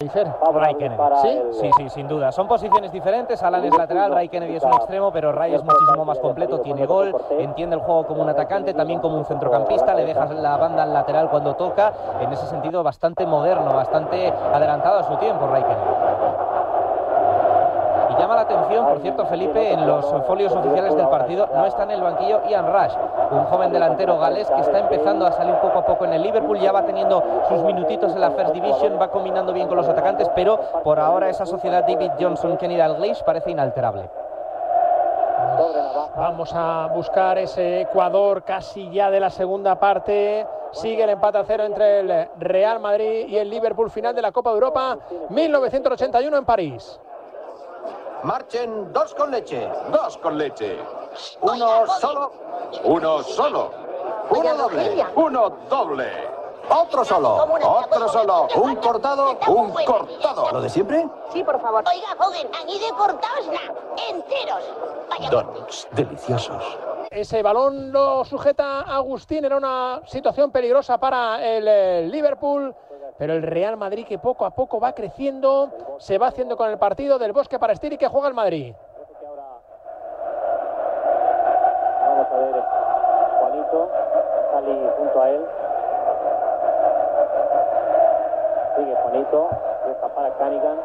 [0.00, 1.02] Ray Kennedy.
[1.20, 1.42] ¿Sí?
[1.60, 2.32] Sí, sí, sin duda.
[2.32, 3.42] Son posiciones diferentes.
[3.42, 6.60] Alan es lateral, Ray Kennedy es un extremo, pero Ray es muchísimo más completo.
[6.60, 9.94] Tiene gol, entiende el juego como un atacante, también como un centrocampista.
[9.94, 11.92] Le dejas la banda al lateral cuando toca.
[12.18, 16.09] En ese sentido, bastante moderno, bastante adelantado a su tiempo, Ray Kennedy.
[18.50, 22.40] Atención, por cierto, Felipe, en los folios oficiales del partido no está en el banquillo
[22.48, 22.92] Ian Rush,
[23.30, 26.58] un joven delantero galés que está empezando a salir poco a poco en el Liverpool,
[26.58, 30.28] ya va teniendo sus minutitos en la First Division, va combinando bien con los atacantes,
[30.34, 34.10] pero por ahora esa sociedad David Johnson, Kenny Dalglish parece inalterable.
[36.16, 40.46] Vamos a buscar ese Ecuador casi ya de la segunda parte.
[40.72, 44.32] Sigue el empate a cero entre el Real Madrid y el Liverpool final de la
[44.32, 47.00] Copa de Europa 1981 en París.
[48.22, 49.68] Marchen dos con leche.
[49.90, 50.78] Dos con leche.
[51.40, 52.32] Uno solo.
[52.84, 53.72] Uno solo.
[54.30, 55.06] Uno doble.
[55.14, 56.28] Uno doble.
[56.68, 57.48] Otro solo.
[57.62, 58.48] Otro solo.
[58.56, 59.38] Un cortado.
[59.48, 60.50] Un cortado.
[60.52, 61.08] ¿Lo de siempre?
[61.32, 61.82] Sí, por favor.
[61.88, 63.74] Oiga, joven, aquí de cortados na,
[64.08, 64.62] enteros.
[65.08, 65.88] Vaya Donuts.
[65.92, 66.78] Deliciosos.
[67.10, 69.44] Ese balón lo sujeta Agustín.
[69.44, 72.74] Era una situación peligrosa para el eh, Liverpool.
[73.18, 76.78] Pero el Real Madrid que poco a poco va creciendo, se va haciendo con el
[76.78, 78.74] partido del Bosque para Estiri que juega el Madrid.
[82.02, 82.64] Vamos a ver
[83.40, 83.90] Juanito,
[84.52, 85.46] Sali junto a él.
[88.76, 89.48] Sigue Juanito,
[89.86, 90.78] deja para Canigan.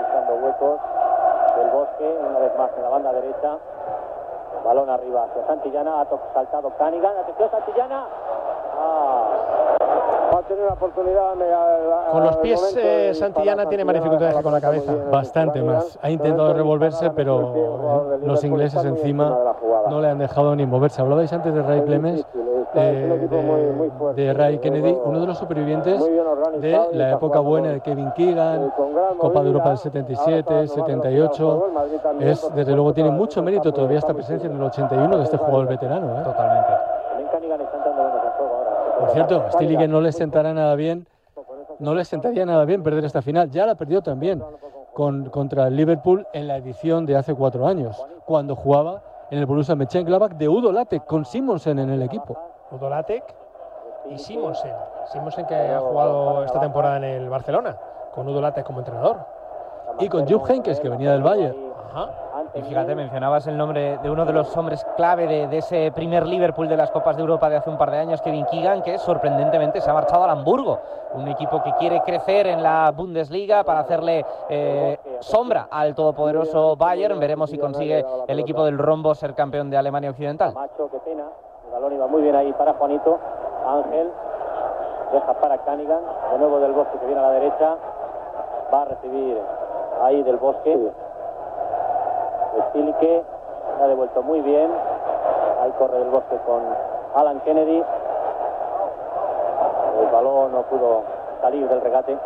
[0.00, 0.80] Buscando huecos
[1.56, 3.58] del bosque, una vez más en la banda derecha.
[4.64, 7.16] Balón arriba hacia Santillana, ha saltado Canigan.
[7.16, 8.06] Atención Santillana.
[10.32, 11.34] Va a tener una oportunidad.
[11.34, 14.92] me- a- a- Con los pies eh, Santillana tiene más dificultades que con la cabeza.
[15.10, 15.98] Bastante más.
[16.02, 17.54] Ha intentado revolverse, pero
[18.14, 19.36] eh, los ingleses encima
[19.88, 21.00] no le han dejado ni moverse.
[21.02, 22.24] Hablabais antes de Ray Clemens,
[22.74, 23.28] eh,
[24.14, 26.00] de, de Ray Kennedy, uno de los supervivientes
[26.60, 28.72] de la época buena de Kevin Keegan,
[29.18, 31.66] Copa de Europa del 77, 78.
[32.20, 35.66] Es, desde luego tiene mucho mérito todavía esta presencia en el 81 de este jugador
[35.66, 36.18] veterano.
[36.18, 36.22] ¿eh?
[36.24, 36.70] Totalmente.
[37.10, 38.70] También Canigan está entrando menos en juego ahora.
[39.00, 41.06] Por cierto, Stili que no le sentará nada bien,
[41.78, 43.50] no le sentaría nada bien perder esta final.
[43.50, 44.42] Ya la perdió también
[44.92, 49.46] con, contra el Liverpool en la edición de hace cuatro años, cuando jugaba en el
[49.46, 52.36] Borussia Mönchengladbach de Udo Lattek con Simonsen en el equipo.
[52.70, 53.24] Udolatek
[54.10, 54.72] y Simonsen.
[55.12, 57.76] Simonsen que ha jugado esta temporada en el Barcelona,
[58.14, 59.18] con Udolatek como entrenador.
[59.98, 61.56] Y con Jupp Heynckes, que venía del Bayern.
[61.90, 62.10] Ajá.
[62.52, 66.26] Y fíjate, mencionabas el nombre de uno de los hombres clave de, de ese primer
[66.26, 68.98] Liverpool de las Copas de Europa de hace un par de años, Kevin Keegan, que
[68.98, 70.80] sorprendentemente se ha marchado al Hamburgo,
[71.14, 77.20] un equipo que quiere crecer en la Bundesliga para hacerle eh, sombra al todopoderoso Bayern.
[77.20, 80.52] Veremos si consigue el equipo del Rombo ser campeón de Alemania Occidental.
[80.52, 81.24] Macho, qué pena.
[81.66, 83.18] El balón iba muy bien ahí para Juanito.
[83.64, 84.10] Ángel.
[85.12, 86.00] Deja para Canigan.
[86.32, 87.76] De nuevo del bosque que viene a la derecha.
[88.72, 89.38] Va a recibir
[90.02, 90.76] ahí del bosque.
[92.68, 93.24] Stilique.
[93.76, 94.70] Se ha devuelto muy bien.
[95.62, 96.62] Ahí corre del bosque con
[97.14, 97.84] Alan Kennedy.
[100.00, 101.02] El balón no pudo
[101.40, 102.16] salir del regate.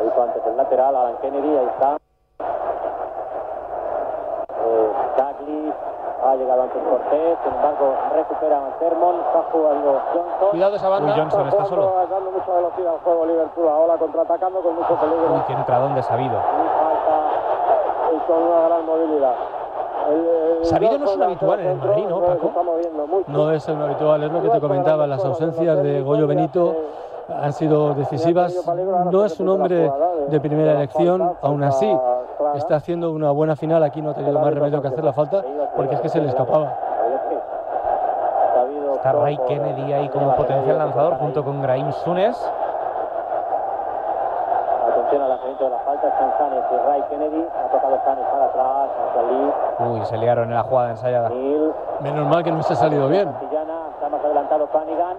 [0.00, 0.94] Lo hizo antes el lateral.
[0.96, 1.56] Alan Kennedy.
[1.56, 1.96] Ahí está.
[4.50, 4.92] Eh,
[5.48, 5.74] Douglas
[6.24, 10.50] ha llegado antes Cortés, sin embargo recupera Sermon, está jugando Johnson.
[10.50, 11.12] Cuidado esa banda.
[11.12, 11.92] Uy, Johnson está solo.
[12.10, 15.34] dando mucha velocidad al juego Liverpool, ahora contraatacando con mucho peligro.
[15.34, 16.36] Uy, qué entradón de sabido.
[16.36, 17.30] Y falta
[18.14, 19.34] y con una gran movilidad.
[20.10, 22.52] El- el Sabido no es un habitual en el Madrid, ¿no, se Paco?
[23.26, 26.74] No es el habitual, es lo que te comentaba, las ausencias de Goyo Benito
[27.28, 28.54] han sido decisivas.
[29.10, 29.92] No es un hombre
[30.28, 31.94] de primera elección, aún así
[32.54, 33.82] está haciendo una buena final.
[33.82, 35.42] Aquí no ha tenido más remedio que hacer la falta
[35.76, 36.72] porque es que se le escapaba.
[38.94, 42.36] Está Ray Kennedy ahí como potencial lanzador junto con Graim Sunes.
[44.88, 45.32] Atención al
[46.02, 47.46] lanzamiento de la falta, están Sanes y Ray Kennedy.
[47.46, 51.28] Ha tocado Sanes para atrás, hacia Lee, Uy, se liaron en la jugada ensayada.
[51.30, 51.72] Neil.
[52.00, 53.24] Menos mal que no se ha salido bien.
[53.24, 55.16] Santillana, está más adelantado Canigan.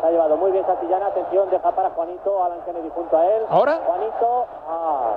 [0.00, 1.06] Se ha llevado muy bien Santillana.
[1.06, 2.44] Atención, deja para Juanito.
[2.44, 3.42] Alan Kennedy junto a él.
[3.50, 3.78] ¿Ahora?
[3.86, 4.46] Juanito.
[4.68, 5.10] Ah.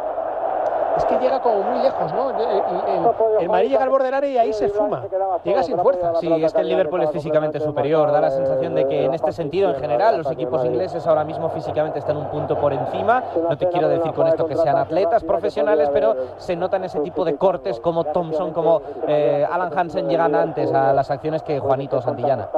[0.98, 2.30] Es que llega como muy lejos, ¿no?
[2.32, 5.04] El, el- el- Madrid llega al borde del área y ahí se fuma.
[5.44, 6.14] Llega sin fuerza.
[6.20, 8.12] Sí, es que el Liverpool es físicamente superior.
[8.12, 11.50] Da la sensación de que en este sentido, en general, los equipos ingleses ahora mismo
[11.50, 13.24] físicamente están un punto por encima.
[13.50, 17.24] No te quiero decir con esto que sean atletas profesionales, pero se notan ese tipo
[17.26, 22.02] de cortes como Thompson, como eh, Alan Hansen llegan antes a las acciones que Juanito
[22.02, 22.50] Santillana.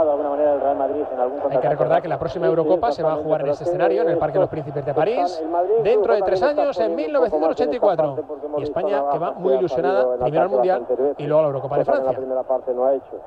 [1.52, 4.10] Hay que recordar que la próxima Eurocopa se va a jugar en este escenario, en
[4.10, 5.42] el Parque de los Príncipes de París,
[5.84, 8.23] dentro de tres años, en 1984.
[8.58, 10.86] Y España, que va muy ilusionada, primero al Mundial
[11.18, 12.18] y luego a la Eurocopa de En la Francia.
[12.18, 13.20] primera parte no ha hecho.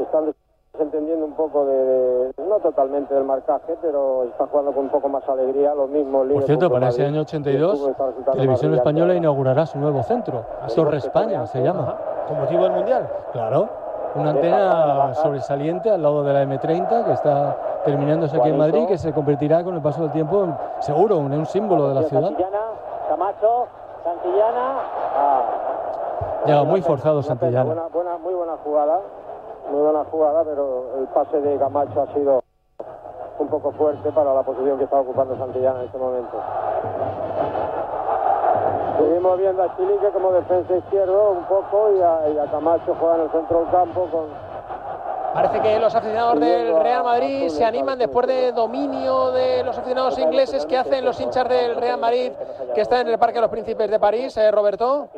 [0.00, 0.34] Están
[0.78, 5.28] entendiendo un poco de, no totalmente del marcaje, pero está jugando con un poco más
[5.28, 7.90] alegría, los mismos Por cierto, para ese año 82,
[8.32, 10.44] Televisión Española inaugurará su nuevo centro,
[10.74, 11.96] Torre España se llama.
[12.26, 13.08] ¿Con motivo del Mundial?
[13.32, 13.68] Claro,
[14.14, 18.98] una antena sobresaliente al lado de la M30 que está terminándose aquí en Madrid, que
[18.98, 22.32] se convertirá con el paso del tiempo, en, seguro, en un símbolo de la ciudad.
[23.08, 23.66] Camacho,
[24.04, 24.82] Santillana.
[26.46, 27.88] Llega muy forzado Santillana.
[28.22, 29.00] muy buena jugada
[29.70, 32.42] muy buena jugada, pero el pase de Camacho ha sido
[33.38, 36.36] un poco fuerte para la posición que está ocupando Santillana en este momento.
[38.98, 43.30] Seguimos viendo a Chilique como defensa izquierdo un poco y a, Camacho juega en el
[43.30, 44.53] centro del campo con...
[45.34, 50.16] Parece que los aficionados del Real Madrid se animan después de dominio de los aficionados
[50.16, 52.30] ingleses que hacen los hinchas del Real Madrid
[52.72, 55.08] que están en el Parque de los Príncipes de París, ¿eh, Roberto.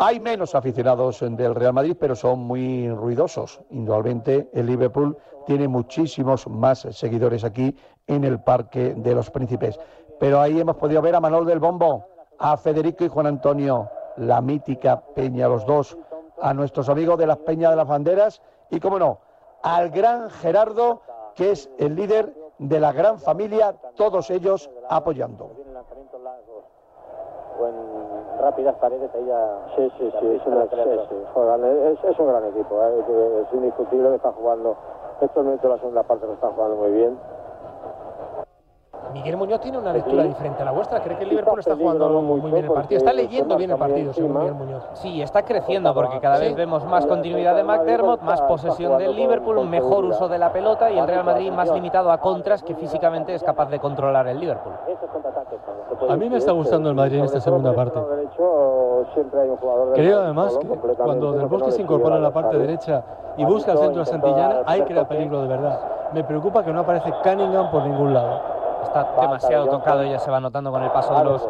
[0.00, 3.60] Hay menos aficionados del Real Madrid, pero son muy ruidosos.
[3.70, 7.76] Indudablemente, el Liverpool tiene muchísimos más seguidores aquí
[8.08, 9.78] en el Parque de los Príncipes.
[10.18, 12.04] Pero ahí hemos podido ver a Manuel del Bombo,
[12.40, 15.96] a Federico y Juan Antonio, la mítica Peña, los dos,
[16.42, 19.27] a nuestros amigos de las Peñas de las Banderas y, como no,
[19.74, 21.02] al gran Gerardo,
[21.34, 25.50] que es el líder de la gran familia, todos ellos apoyando
[28.40, 29.58] rápidas paredes, ella...
[29.76, 33.42] Sí, sí, sí, es, una, es, es, un gran equipo, ¿eh?
[33.42, 34.76] es indiscutible que está jugando,
[35.20, 37.18] estos de la segunda parte lo están jugando muy bien.
[39.12, 41.00] Miguel Muñoz tiene una lectura diferente a la vuestra.
[41.02, 42.98] ¿Cree que el Liverpool está jugando muy, bien el partido?
[42.98, 44.84] Está leyendo bien el partido, según Miguel Muñoz.
[44.94, 49.58] Sí, está creciendo porque cada vez vemos más continuidad de McDermott, más posesión del Liverpool,
[49.58, 52.74] un mejor uso de la pelota y el Real Madrid más limitado a contras que
[52.74, 54.74] físicamente es capaz de controlar el Liverpool.
[56.08, 58.00] A mí me está gustando el Madrid en esta segunda parte.
[59.94, 63.02] Creo además que cuando Del Bosque se incorpora en la parte derecha
[63.36, 65.80] y busca el centro de Santillana, ahí crea peligro de verdad.
[66.12, 70.30] Me preocupa que no aparece Cunningham por ningún lado está demasiado tocado y ya se
[70.30, 71.42] va notando con el paso de los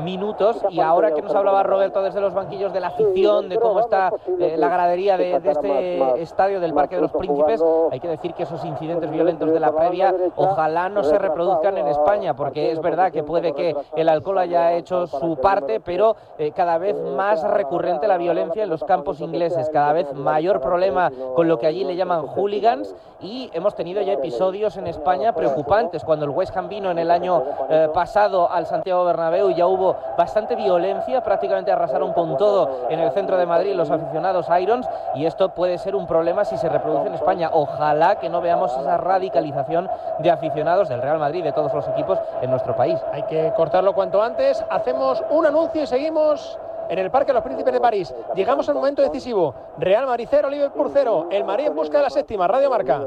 [0.00, 0.58] minutos.
[0.70, 4.10] Y ahora que nos hablaba Roberto desde los banquillos de la afición, de cómo está
[4.38, 8.44] eh, la gradería de, este estadio del Parque de los Príncipes, hay que decir que
[8.44, 13.12] esos incidentes violentos de la previa ojalá no se reproduzcan en España, porque es verdad
[13.12, 18.08] que puede que el alcohol haya hecho su parte, pero eh, cada vez más recurrente
[18.08, 21.96] la violencia en los campos ingleses, cada vez mayor problema con lo que allí le
[21.96, 26.04] llaman hooligans y hemos tenido ya episodios en España preocupantes.
[26.04, 29.83] Cuando el West Ham vino en el año eh, pasado al Santiago Bernabéu ya hubo
[30.16, 35.26] bastante violencia, prácticamente arrasaron con todo en el centro de Madrid los aficionados Irons y
[35.26, 37.50] esto puede ser un problema si se reproduce en España.
[37.52, 39.88] Ojalá que no veamos esa radicalización
[40.20, 42.98] de aficionados del Real Madrid, de todos los equipos en nuestro país.
[43.12, 44.64] Hay que cortarlo cuanto antes.
[44.70, 46.58] Hacemos un anuncio y seguimos
[46.88, 48.14] en el Parque de los Príncipes de París.
[48.34, 49.54] Llegamos al momento decisivo.
[49.78, 51.28] Real Madrid 0, Liverpool 0.
[51.30, 52.46] El Madrid en busca de la séptima.
[52.46, 53.00] Radio Marca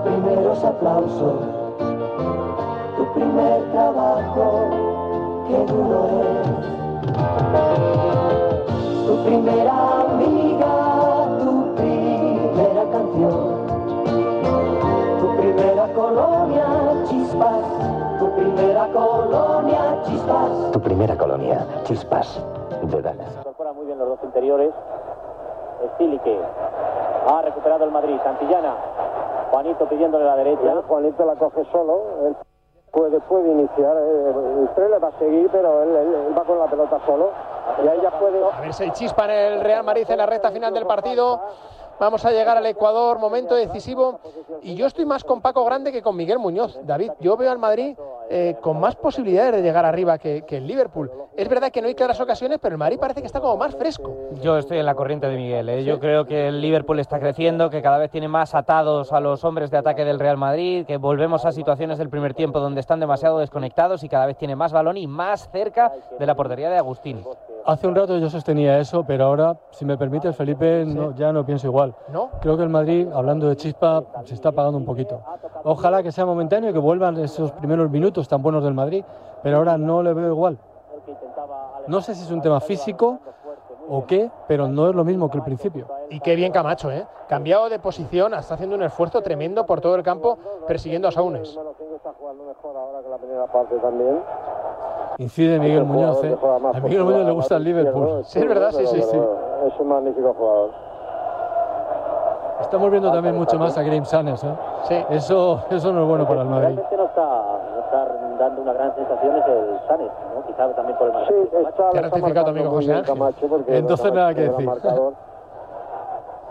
[0.00, 1.34] tus primeros aplausos,
[2.96, 4.70] tu primer trabajo,
[5.48, 6.48] qué duro es.
[9.06, 13.36] Tu primera amiga, tu primera canción,
[15.20, 16.66] tu primera colonia,
[17.08, 17.64] chispas,
[18.18, 20.72] tu primera colonia, chispas.
[20.72, 22.40] Tu primera colonia, chispas,
[22.82, 23.36] de Dallas.
[23.38, 24.72] Incorpora muy bien los dos interiores.
[25.84, 26.38] Estilique
[27.28, 28.16] ha recuperado el Madrid.
[28.22, 28.74] Santillana
[29.50, 30.82] Juanito pidiéndole la derecha.
[30.86, 32.26] Juanito la coge solo.
[32.26, 32.36] Él
[32.92, 33.96] puede, puede iniciar.
[33.96, 37.30] Eh, el tren le va a seguir, pero él, va con la pelota solo.
[37.84, 38.42] Y ahí ya puede.
[38.44, 41.40] A ver si hay chispa en el Real Madrid en la recta final del partido.
[41.98, 44.20] Vamos a llegar al Ecuador, momento decisivo.
[44.62, 46.78] Y yo estoy más con Paco Grande que con Miguel Muñoz.
[46.84, 47.96] David, yo veo al Madrid
[48.32, 51.10] eh, con más posibilidades de llegar arriba que, el Liverpool.
[51.36, 53.74] Es verdad que no hay claras ocasiones, pero el Madrid parece que está como más
[53.74, 54.14] fresco.
[54.40, 55.68] Yo estoy en la corriente de Miguel.
[55.68, 55.82] ¿eh?
[55.82, 59.42] Yo creo que el Liverpool está creciendo, que cada vez tiene más atados a los
[59.42, 63.00] hombres de ataque del Real Madrid, que volvemos a situaciones del primer tiempo donde están
[63.00, 66.78] demasiado desconectados y cada vez tiene más balón y más cerca de la portería de
[66.78, 67.24] Agustín.
[67.66, 71.66] Hace un rato yo sostenía eso, pero ahora, si me permite, Felipe, ya no pienso
[71.66, 71.94] igual.
[72.10, 72.30] ¿No?
[72.40, 75.20] Creo que el Madrid, hablando de chispa, se está apagando un poquito.
[75.64, 79.04] Ojalá que sea momentáneo y que vuelvan esos primeros minutos tan buenos del Madrid,
[79.42, 80.58] pero ahora no le veo igual.
[81.86, 83.18] No sé si es un tema físico
[83.88, 85.86] o qué, pero no es lo mismo que el principio.
[86.10, 87.06] Y qué bien Camacho, ¿eh?
[87.28, 91.58] Cambiado de posición, está haciendo un esfuerzo tremendo por todo el campo persiguiendo a Saunes.
[95.18, 96.36] Incide Miguel Muñoz, ¿eh?
[96.72, 98.24] A Miguel Muñoz le gusta el Liverpool.
[98.24, 99.16] Sí, es verdad, sí, sí, sí.
[99.66, 100.89] Es un magnífico jugador.
[102.60, 104.54] Estamos viendo también mucho más a Graham Sanes, ¿eh?
[104.84, 105.04] Sí.
[105.10, 106.66] Eso, eso no es bueno para el Madrid.
[106.76, 107.42] Realmente no está,
[107.74, 108.06] no está
[108.38, 110.46] dando una gran sensación es el Sanes, ¿no?
[110.46, 111.48] Quizá también por el marcador.
[111.50, 113.06] Sí, está, Te ha rectificado amigo José Ángel.
[113.06, 114.70] Camacho, porque Entonces Camacho nada que decir.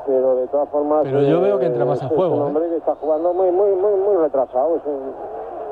[0.06, 1.02] Pero de todas formas.
[1.04, 2.46] Pero yo veo que entra más es juego, un ¿eh?
[2.46, 4.76] hombre que está jugando muy, muy, muy, muy retrasado.
[4.78, 5.14] Es un,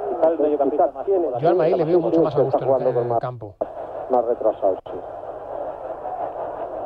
[0.09, 1.27] Quizá el mediocampista quizás más tiene-.
[1.39, 3.55] Yo al Madrid le veo mucho más a gusto en el más- campo.
[4.09, 4.99] más retrasado, sí.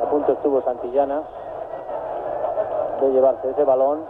[0.02, 1.22] A punto estuvo Santillana
[3.02, 4.00] de llevarse ese balón.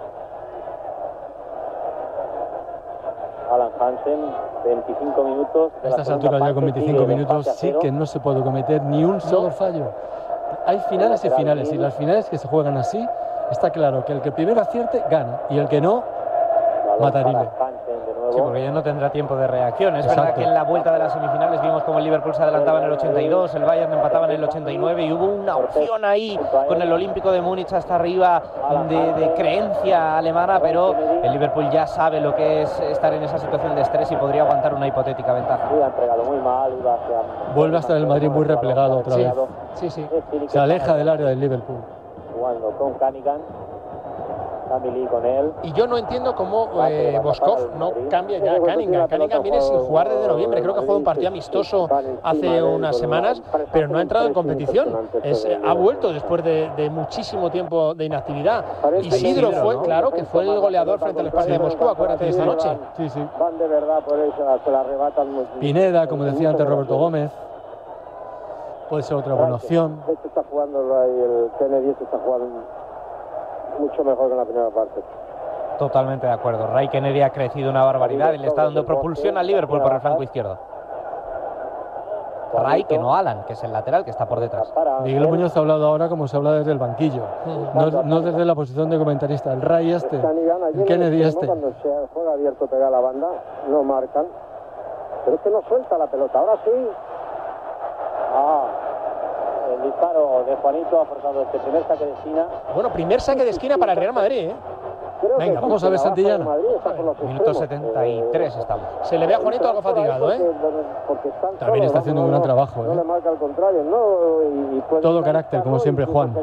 [3.50, 4.20] Alan Hansen,
[4.64, 5.72] 25 minutos.
[5.84, 8.42] A estas alturas ya con parte, 25 sigue el minutos sí que no se puede
[8.42, 9.90] cometer ni un solo fallo.
[10.64, 13.06] Hay finales y finales y las finales que se juegan así
[13.50, 16.02] está claro que el que primero acierte gana y el que no
[17.00, 17.49] matarile.
[18.34, 19.96] Sí, porque ya no tendrá tiempo de reacción.
[19.96, 20.40] Es verdad Exacto.
[20.40, 22.92] que en la vuelta de las semifinales vimos como el Liverpool se adelantaba en el
[22.92, 27.30] 82, el Bayern empataba en el 89 y hubo una opción ahí con el Olímpico
[27.30, 28.42] de Múnich hasta arriba
[28.88, 33.38] de, de creencia alemana, pero el Liverpool ya sabe lo que es estar en esa
[33.38, 35.68] situación de estrés y podría aguantar una hipotética ventaja.
[37.54, 39.32] Vuelve a estar el Madrid muy replegado otra vez.
[39.74, 40.06] sí, sí.
[40.46, 41.78] Se aleja del área del Liverpool.
[42.34, 43.40] Jugando con Canigan.
[44.73, 45.52] Camili con él.
[45.64, 49.07] Y yo no entiendo cómo eh, Boskov no cambia ya a Cunningham.
[49.07, 50.62] Cunningham viene sin jugar desde noviembre.
[50.62, 51.88] Creo que ha jugado un partido amistoso
[52.23, 55.11] hace unas semanas, pero no ha entrado en competición.
[55.23, 58.64] Es, eh, ha vuelto después de, de muchísimo tiempo de inactividad.
[59.02, 62.47] Isidro fue, claro, que fue el goleador frente al Spartak de Moscú, acuérdate de esta
[62.47, 62.79] noche.
[62.97, 63.21] Sí, sí.
[63.38, 65.33] Van de verdad por eso, se la arrebatan.
[65.33, 67.31] muy- Pineda, como decía antes Roberto Gómez,
[68.88, 70.00] puede ser otra buena opción.
[70.11, 72.47] Este está jugando ahí, el Kennedy este está jugando
[73.79, 75.00] mucho mejor que en la primera parte.
[75.79, 76.67] Totalmente de acuerdo.
[76.67, 80.00] Ray Kennedy ha crecido una barbaridad y le está dando propulsión al Liverpool por el
[80.00, 80.59] flanco izquierdo.
[82.55, 84.73] Ray, que no Alan, que es el lateral que está por detrás.
[85.02, 87.23] Miguel Muñoz ha hablado ahora como se habla desde el banquillo,
[87.75, 89.52] no, no desde la posición de comentarista.
[89.52, 91.47] El Ray este, el en Kennedy este.
[91.47, 93.29] Cuando se juega abierto pega la banda,
[93.69, 94.26] no marcan.
[95.25, 96.38] Pero es que no suelta la pelota.
[96.38, 96.71] Ahora sí.
[98.35, 98.67] Ah,
[99.73, 102.47] el disparo de Juanito ha forzado este primer saque de esquina.
[102.75, 104.50] Bueno, primer saque de esquina para el Real Madrid.
[104.50, 104.55] ¿eh?
[105.21, 106.45] Creo Venga, vamos a ver Santillana.
[106.45, 107.93] Minuto extremos.
[107.93, 108.87] 73 estamos.
[109.02, 110.33] Se le ve a Juanito algo fatigado.
[110.33, 110.41] ¿eh?
[111.59, 113.02] También está haciendo un gran trabajo, ¿eh?
[115.00, 116.35] Todo carácter, como siempre, Juan.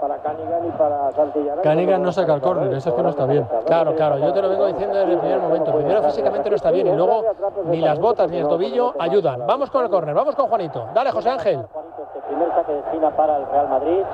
[0.00, 1.62] Para, Canigan y para Santillana.
[1.62, 3.46] Canigan no saca el córner, eso es que no está bien.
[3.66, 5.72] Claro, claro, yo te lo vengo diciendo desde el primer momento.
[5.72, 7.22] Primero físicamente no está bien y luego
[7.66, 9.46] ni las botas ni el tobillo ayudan.
[9.46, 10.88] Vamos con el córner, vamos con Juanito.
[10.92, 11.66] Dale, José Ángel.
[11.72, 14.04] Juanito, este primer saque de esquina para el Real Madrid.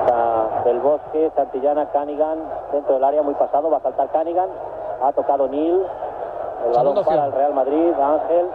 [0.00, 2.38] Está del Bosque, Santillana, Canigan,
[2.70, 4.48] dentro del área, muy pasado, va a saltar Canigan.
[5.02, 5.82] Ha tocado Neil.
[6.66, 8.46] El balón para el Real Madrid, Ángel.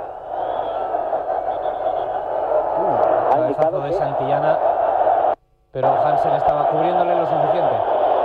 [2.77, 4.57] Ha Cabezazo de Santillana,
[5.71, 7.75] pero Hansen estaba cubriéndole lo suficiente.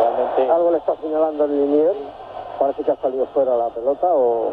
[0.01, 1.95] realmente Algo le está señalando el linier.
[2.59, 4.51] Parece que ha salido fuera la pelota o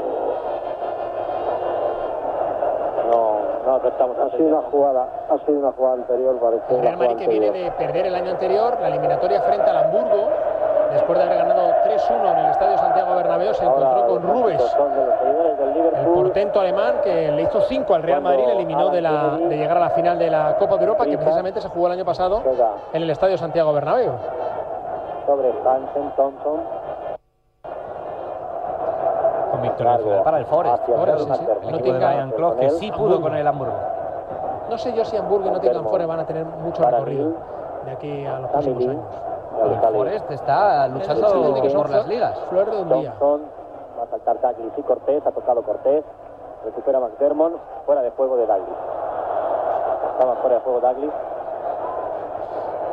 [3.10, 6.82] no, no prestamos ha sido una jugada, ha sido una jugada anterior, parece.
[6.82, 10.30] Real Madrid que viene de perder el año anterior la eliminatoria frente al Hamburgo,
[10.92, 14.76] después de haber ganado 3-1 en el Estadio Santiago Bernabéu, se encontró con Rubes,
[15.96, 19.58] el portento alemán que le hizo 5 al Real Madrid, le eliminó de, la, de
[19.58, 22.06] llegar a la final de la Copa de Europa, que precisamente se jugó el año
[22.06, 22.42] pasado
[22.94, 24.12] en el Estadio Santiago Bernabéu.
[25.26, 26.60] sobre Hansen, Thompson.
[29.52, 30.86] Con victoria para el Forest.
[30.86, 31.46] Forest, sí, sí.
[31.68, 33.74] El equipo de tenga- Ryan Clough, que sí pudo con el Hamburgo.
[34.70, 37.34] No sé yo si Hamburgo y Nottingham Forest van a tener mucho recorrido
[37.86, 39.04] de aquí a los próximos años.
[39.64, 41.28] El Forest está luchando
[41.76, 42.38] por las ligas.
[42.50, 43.14] Flor de un día.
[43.22, 45.26] Va a saltar Douglas y Cortés.
[45.26, 46.04] Ha tocado Cortés.
[46.66, 47.54] Recupera McDermott.
[47.86, 48.78] Fuera de juego de Douglas.
[50.14, 51.14] Estaba fuera de juego Douglas.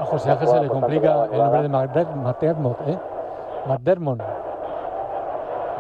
[0.00, 2.98] A José Ángel se le complica el nombre de McDer- McDermott, ¿eh?
[3.66, 4.20] McDermott.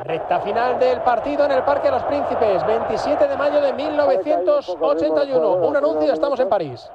[0.04, 5.52] Recta final del partido en el Parque de los Príncipes, 27 de mayo de 1981.
[5.66, 6.90] Un anuncio, estamos en París.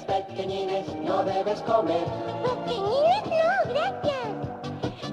[0.00, 2.06] Pequeñines no debes comer.
[2.42, 4.30] Pequeñines no, gracias.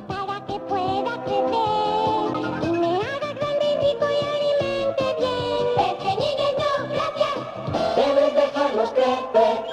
[0.07, 5.65] Para que pueda crecer y me haga grande y rico y alimente bien.
[5.75, 7.95] Pequeñines no, gracias.
[7.97, 9.68] Debes dejarlos crecer.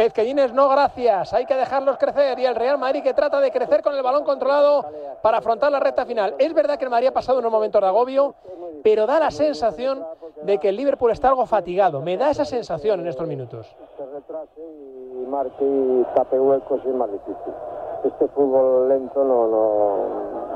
[0.00, 3.82] Pezquellines no gracias, hay que dejarlos crecer y el Real Madrid que trata de crecer
[3.82, 4.86] con el balón controlado
[5.20, 6.36] para afrontar la recta final.
[6.38, 8.34] Es verdad que el Madrid ha pasado unos momentos de agobio,
[8.82, 10.02] pero da la sensación
[10.40, 12.00] de que el Liverpool está algo fatigado.
[12.00, 13.76] Me da esa sensación en estos minutos.
[13.98, 17.52] se retrase y marque y tape huecos y es más difícil.
[18.02, 20.49] Este fútbol lento no, no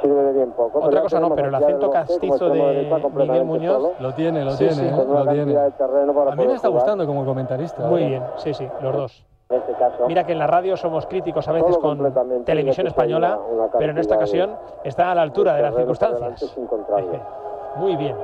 [0.00, 0.80] sirve de bien poco.
[0.80, 5.04] Otra cosa no, pero el acento castizo de Miguel Muñoz lo tiene, lo tiene, ¿eh?
[5.06, 5.56] lo tiene.
[5.58, 7.86] A mí me está gustando como comentarista.
[7.86, 8.08] Muy ¿eh?
[8.08, 9.26] bien, sí, sí, los dos.
[9.50, 11.98] En este caso, Mira que en la radio somos críticos a veces con
[12.44, 14.54] televisión española, una- una pero en esta ocasión
[14.84, 16.56] está a la altura de las circunstancias.
[17.76, 18.16] Muy bien.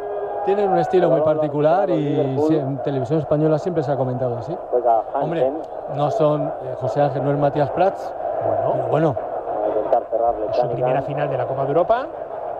[0.44, 4.56] Tienen un estilo muy particular y sí, en televisión española siempre se ha comentado así.
[5.20, 5.50] Hombre,
[5.96, 8.14] no son eh, José Ángel, no es Matías Prats,
[8.46, 9.16] Bueno, pero bueno,
[9.86, 12.06] intentar cerrarle su primera final de la Copa de Europa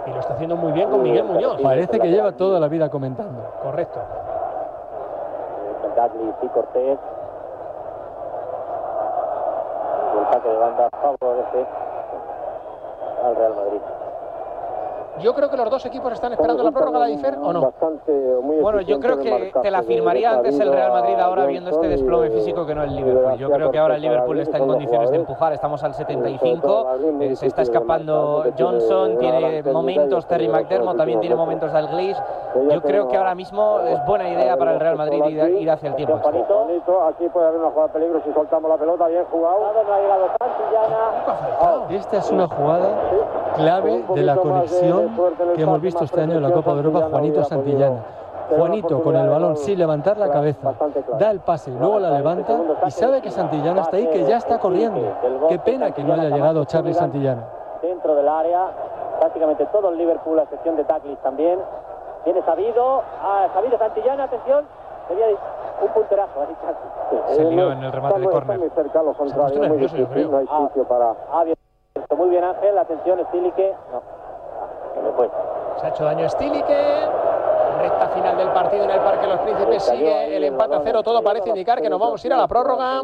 [0.06, 1.60] y lo está haciendo muy bien con Miguel Muñoz.
[1.62, 3.42] parece que lleva toda la vida comentando.
[3.62, 4.00] Correcto.
[5.64, 6.98] Eh, Dudley y Cortés.
[10.16, 11.66] El saque de banda favorece
[13.24, 13.80] al Real Madrid.
[15.20, 17.60] Yo creo que los dos equipos están esperando la prórroga, la Difer, ¿o no?
[17.62, 21.70] Bastante, muy Bueno, yo creo que te la firmaría antes el Real Madrid ahora viendo
[21.70, 23.38] este desplome físico que no el Liverpool.
[23.38, 26.86] Yo creo que ahora el Liverpool está en condiciones de empujar, estamos al 75,
[27.20, 32.16] eh, se está escapando Johnson, tiene momentos Terry McDermott, también tiene momentos Dalglish.
[32.70, 35.90] Yo creo que ahora mismo es buena idea para el Real Madrid ir, ir hacia
[35.90, 36.16] el tiempo.
[36.16, 39.72] aquí puede haber una jugada de peligro si soltamos la pelota, bien jugado.
[39.86, 41.86] No ha llegado Santillana.
[41.90, 42.88] Esta es una jugada
[43.56, 45.10] clave de la conexión
[45.54, 48.02] que hemos visto este año en la Copa de Europa, Juanito Santillana.
[48.48, 50.72] Juanito con el balón sin levantar la cabeza,
[51.18, 54.58] da el pase, luego la levanta y sabe que Santillana está ahí, que ya está
[54.58, 55.00] corriendo.
[55.48, 57.42] Qué pena que no haya llegado Charlie Santillana.
[57.82, 58.70] Dentro del área,
[59.18, 61.58] prácticamente todo el Liverpool, a excepción de Taclis también.
[62.24, 64.64] Viene Sabido, ah, Sabido Santillana, atención.
[65.08, 65.26] Sería
[65.82, 66.40] un punterazo.
[67.28, 68.56] Se lió en el remate de Está córner.
[68.56, 70.30] a puesto muy nervioso, yo creo.
[72.16, 73.74] Muy bien Ángel, atención, Stilique.
[73.92, 74.02] No,
[74.94, 75.30] se me fue.
[75.80, 77.08] Se ha hecho daño Stilique.
[77.78, 81.02] Recta final del partido en el Parque Los Príncipes sigue el empate a cero.
[81.02, 83.02] Todo parece indicar que nos vamos a ir a la prórroga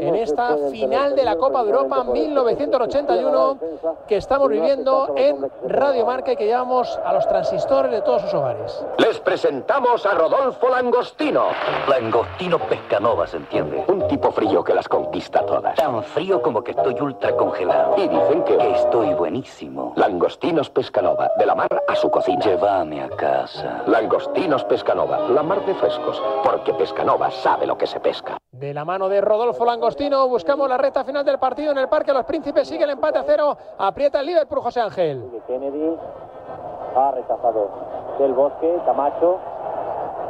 [0.00, 3.58] en esta final de la Copa de Europa 1981
[4.06, 8.34] que estamos viviendo en Radio Marca y que llevamos a los transistores de todos sus
[8.34, 8.84] hogares.
[8.98, 11.46] Les presentamos a Rodolfo Langostino.
[11.88, 13.84] Langostino Pescanova, ¿se entiende?
[13.88, 15.74] Un tipo frío que las conquista todas.
[15.76, 17.94] Tan frío como que estoy ultra congelado.
[17.96, 18.56] Y dicen que...
[18.56, 19.92] Que estoy buenísimo.
[19.96, 22.40] Langostinos Pescanova, de la mar a su cocina.
[22.40, 23.82] Llévame a casa.
[23.86, 28.36] Langostinos Pescanova, la mar de frescos, porque Pescanova sabe lo que se pesca.
[28.50, 32.12] De la mano de Rodolfo Langostino buscamos la recta final del partido en el Parque
[32.12, 32.66] Los Príncipes.
[32.66, 33.56] Sigue el empate a cero.
[33.78, 35.40] Aprieta el Liverpool José Ángel.
[35.46, 35.96] Kennedy.
[36.96, 37.68] Ha rechazado
[38.18, 38.76] del bosque.
[38.86, 39.38] Camacho.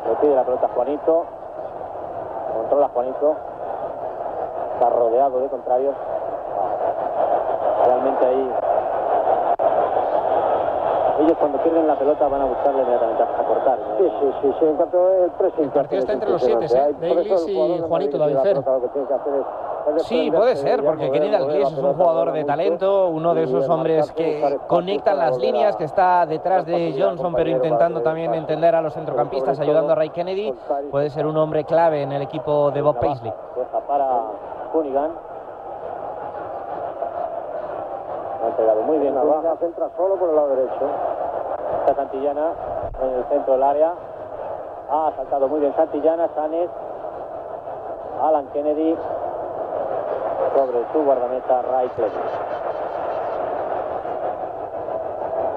[0.06, 1.24] Le pide la pelota a Juanito.
[2.56, 3.36] Controla Juanito.
[4.74, 5.94] Está rodeado de contrarios.
[7.86, 8.50] Realmente ahí.
[11.18, 13.78] Ellos cuando pierden la pelota van a buscarle inmediatamente a cortar.
[13.78, 13.96] ¿no?
[13.98, 15.64] Sí, sí, sí, sí, en cuanto el pressing...
[15.64, 17.38] El partido está entre los siete, ¿eh?
[17.48, 18.64] Y Juanito David Fer.
[19.98, 24.10] Sí, puede ser, porque Kenny Dalglish es un jugador de talento, uno de esos hombres
[24.12, 28.94] que conectan las líneas, que está detrás de Johnson, pero intentando también entender a los
[28.94, 30.52] centrocampistas, ayudando a Ray Kennedy.
[30.90, 33.32] Puede ser un hombre clave en el equipo de Bob Paisley.
[33.56, 34.22] Deja para
[34.72, 35.12] Cunningham.
[38.46, 39.58] Ha entregado muy bien Cunningham.
[39.58, 40.86] centra solo por el lado derecho.
[41.80, 42.52] Está Santillana
[43.02, 43.94] en el centro del área.
[44.88, 46.70] Ha saltado muy bien Santillana, Sanes.
[48.22, 48.96] Alan Kennedy
[50.54, 52.14] sobre su guardameta Ray Clemens.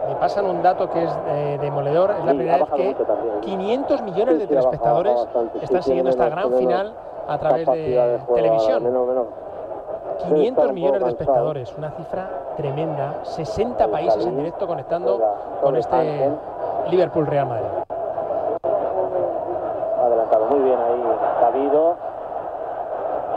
[0.10, 2.12] Me pasan un dato que es eh, demoledor.
[2.12, 3.40] Es la Sí, primera ha vez que también.
[3.42, 5.28] 500 millones de Sí, bajado telespectadores.
[5.54, 6.94] Sí, están siguiendo esta menos- gran menos final
[7.28, 8.84] a través de juego, televisión.
[8.84, 9.26] menos- menos.
[10.28, 13.20] 500 un millones de espectadores, una cifra tremenda.
[13.24, 15.20] 60 países en directo conectando
[15.62, 16.38] con este Hansen.
[16.90, 17.68] Liverpool Real Madrid.
[19.98, 21.04] Ha adelantado muy bien ahí
[21.40, 21.96] Sabido.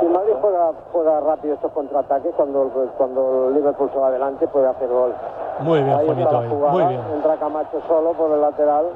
[0.00, 4.48] Si el Madrid juega, juega rápido estos contraataques, cuando, cuando el Liverpool se va adelante
[4.48, 5.14] puede hacer gol.
[5.60, 7.00] Muy bien, Ahí Juanito, jugada, muy bien.
[7.14, 8.86] entra Camacho solo por el lateral.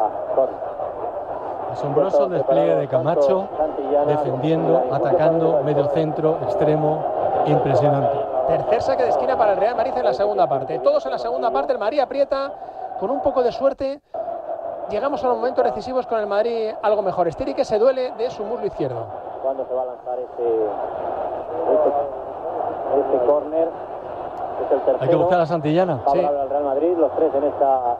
[0.00, 0.67] Ah, corner.
[1.72, 3.48] Asombroso despliegue de Camacho,
[4.06, 7.02] defendiendo, atacando, medio centro, extremo,
[7.46, 8.18] impresionante.
[8.48, 10.78] Tercer saque de esquina para el Real Madrid en la segunda parte.
[10.78, 12.52] Todos en la segunda parte, el Madrid aprieta
[12.98, 14.00] con un poco de suerte.
[14.90, 17.28] Llegamos a los momentos decisivos con el Madrid algo mejor.
[17.28, 19.04] Estiri que se duele de su muslo izquierdo.
[19.42, 20.42] ¿Cuándo se va a lanzar este,
[21.74, 21.90] este,
[23.00, 23.68] este córner?
[24.64, 24.98] Es el tercero.
[25.00, 25.98] Hay que buscar a Santillana.
[25.98, 27.96] Favorable al Real Madrid, los tres en esta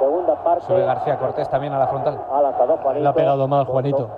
[0.00, 0.66] segunda parte.
[0.66, 2.18] Sube García Cortés también a la frontal.
[2.32, 3.02] Ha lanzado Juanito.
[3.02, 4.08] Le ha pegado mal Juanito.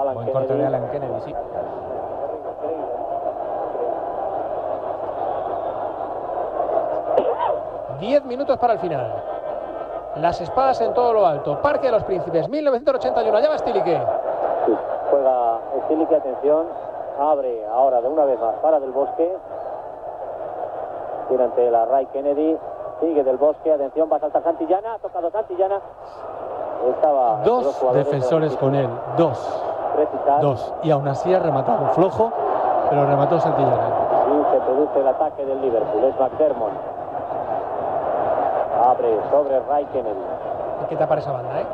[0.00, 1.34] Alan Buen corte de Alan Kennedy, sí.
[8.00, 9.22] Diez minutos para el final.
[10.16, 11.60] Las espadas en todo lo alto.
[11.62, 13.36] Parque de los Príncipes, 1981.
[13.36, 14.00] Allá va Stilique.
[14.66, 14.76] Sí,
[15.10, 16.66] Juega Stilique, atención.
[17.18, 19.36] Abre ahora de una vez más para Del Bosque.
[21.28, 22.58] Tiene ante la Ray Kennedy.
[23.00, 23.72] Sigue del bosque.
[23.72, 24.94] Atención, va a saltar Santillana.
[24.94, 25.80] Ha tocado Santillana.
[26.88, 28.88] Estaba dos defensores con él.
[29.16, 29.62] Dos.
[30.40, 30.74] Dos.
[30.82, 31.86] Y aún así ha rematado.
[31.88, 32.30] Flojo,
[32.90, 33.88] pero remató Santillana.
[34.28, 36.04] Y se produce el ataque del Liverpool.
[36.04, 36.72] Es McDermott.
[38.84, 39.60] Abre sobre
[39.92, 40.20] Kennedy.
[40.80, 41.66] Hay que tapar esa banda, ¿eh?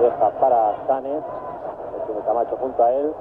[0.00, 1.22] Deja para Sanes.
[2.06, 3.12] Tiene Camacho junto a él.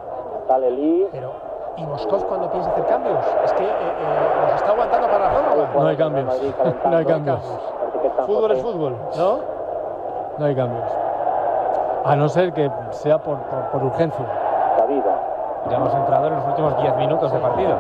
[0.48, 1.08] Sale Lee.
[1.12, 3.26] Pero, ¿y Moscov cuando piensa hacer cambios?
[3.44, 5.70] Es que eh, eh, nos está aguantando para la prórroga.
[5.74, 6.42] No hay cambios.
[6.86, 7.40] No hay cambios.
[8.26, 9.40] Fútbol es fútbol, ¿no?
[10.38, 10.86] No hay cambios.
[12.06, 14.26] A no ser que sea por, por, por urgencia.
[14.78, 15.12] Sabido.
[15.70, 17.76] Ya hemos entrado en los últimos 10 minutos de partido.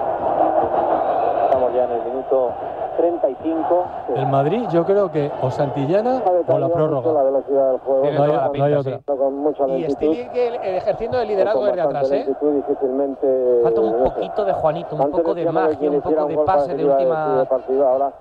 [1.46, 2.52] Estamos ya en el minuto
[3.00, 3.84] 35.
[4.16, 7.14] El Madrid, yo creo que o Santillana o la prórroga.
[7.14, 8.04] La velocidad del juego.
[8.12, 9.00] No hay, no hay otra.
[9.06, 9.90] Con mucha Y.
[9.90, 12.28] Stiligel ejerciendo el liderazgo desde atrás, ¿eh?
[12.42, 14.04] difícilmente, Falta un sé.
[14.04, 17.46] poquito de Juanito, un Antes poco de magia, un poco de pase de última de
[17.46, 17.88] partido.
[17.88, 18.12] Ahora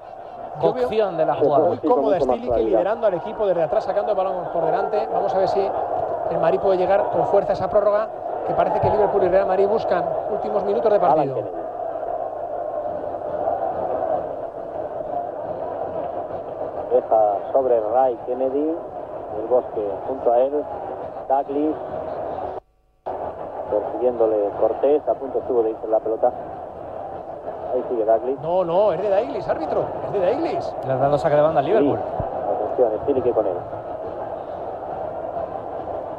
[0.62, 1.66] Yo veo cocción de la jugada.
[1.66, 2.58] Muy Stiligel claridad.
[2.58, 5.08] liderando al equipo desde atrás, sacando el balón por delante.
[5.12, 5.60] Vamos a ver si
[6.30, 8.08] el Madrid puede llegar con fuerza a esa prórroga
[8.46, 11.68] que parece que Liverpool y Real Madrid buscan últimos minutos de Alan partido.
[17.52, 18.74] Sobre Ray Kennedy.
[19.40, 20.64] El bosque junto a él.
[21.28, 21.76] Douglas.
[23.70, 25.08] Persiguiéndole Cortés.
[25.08, 26.32] A punto estuvo de irse la pelota.
[27.72, 28.40] Ahí sigue Douglas.
[28.42, 29.84] No, no, es de Daiglis, árbitro.
[30.06, 30.74] Es de Daiglis.
[30.86, 31.98] Le has dado saque de banda al Liverpool.
[31.98, 33.56] Atención, Stilicke con él.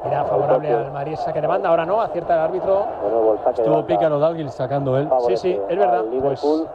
[0.06, 2.86] Era favorable al Madrid saque de banda, ahora no, acierta el árbitro.
[3.04, 5.08] De nuevo el saque Estuvo pícaro Dalgil sacando él.
[5.08, 6.00] favorece Sí, sí, es verdad.
[6.00, 6.68] al Liverpool.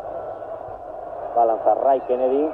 [1.36, 2.50] Va a lanzar Ray Kennedy.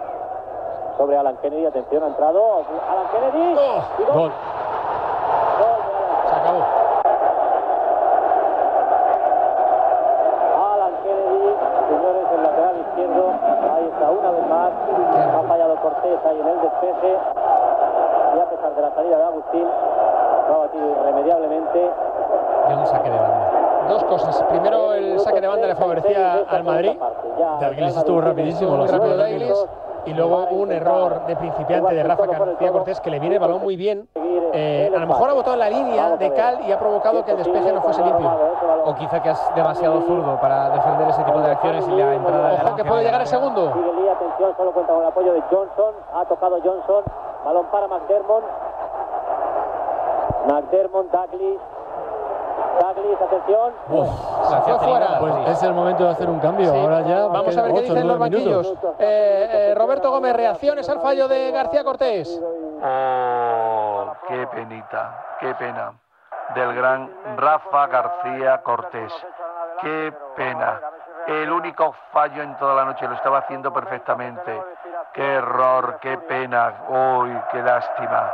[0.97, 2.65] Sobre Alan Kennedy, atención, ha entrado.
[2.91, 3.57] Alan Kennedy.
[3.59, 4.15] Oh, Y gol.
[4.15, 4.33] Gol.
[5.61, 6.61] Gol de Alan Se acabó.
[10.75, 11.55] Alan Kennedy,
[11.89, 13.33] señores, el lateral izquierdo.
[13.75, 14.73] Ahí está una vez más.
[15.37, 17.19] Ha fallado Cortés ahí en el despeje.
[18.37, 19.67] Y a pesar de la salida de Agustín,
[20.49, 21.91] lo ha batido irremediablemente.
[22.69, 23.51] Y un saque de banda.
[23.89, 24.43] Dos cosas.
[24.45, 26.99] Primero, el saque de banda le favorecía al Madrid.
[27.61, 29.67] Dalglish estuvo rapidísimo, lo rápido.
[30.07, 33.63] Y luego un error de principiante de Rafa García Cortés que le viene el balón
[33.63, 34.09] muy bien.
[34.53, 37.31] Eh, a lo mejor ha botado en la línea de Cal y ha provocado que
[37.33, 38.31] el despeje no fuese limpio.
[38.85, 42.49] O quizá que es demasiado zurdo para defender ese tipo de acciones y la entrada
[42.51, 43.69] de Ojo que puede llegar el segundo.
[43.69, 45.95] Atención, solo cuenta con el apoyo de Johnson.
[46.15, 47.05] Ha tocado Johnson.
[47.45, 48.45] Balón para McDermott.
[50.49, 51.61] McDermott, Douglas.
[52.81, 53.73] Douglas, atención.
[53.91, 54.09] Uf,
[54.49, 55.19] Se fue fuera.
[55.19, 56.73] pues es el momento de hacer un cambio.
[56.73, 56.79] Sí.
[56.79, 57.27] Ahora ya.
[57.27, 58.75] Vamos a ver qué dicen los banquillos.
[58.99, 62.41] Eh, eh, Roberto Gómez, reacciones al fallo de García Cortés.
[62.83, 65.93] Oh, qué penita, qué pena.
[66.55, 69.13] Del gran Rafa García Cortés.
[69.83, 70.81] Qué pena.
[71.27, 74.63] El único fallo en toda la noche lo estaba haciendo perfectamente.
[75.13, 76.75] Qué error, qué pena.
[76.89, 78.33] Uy, qué lástima.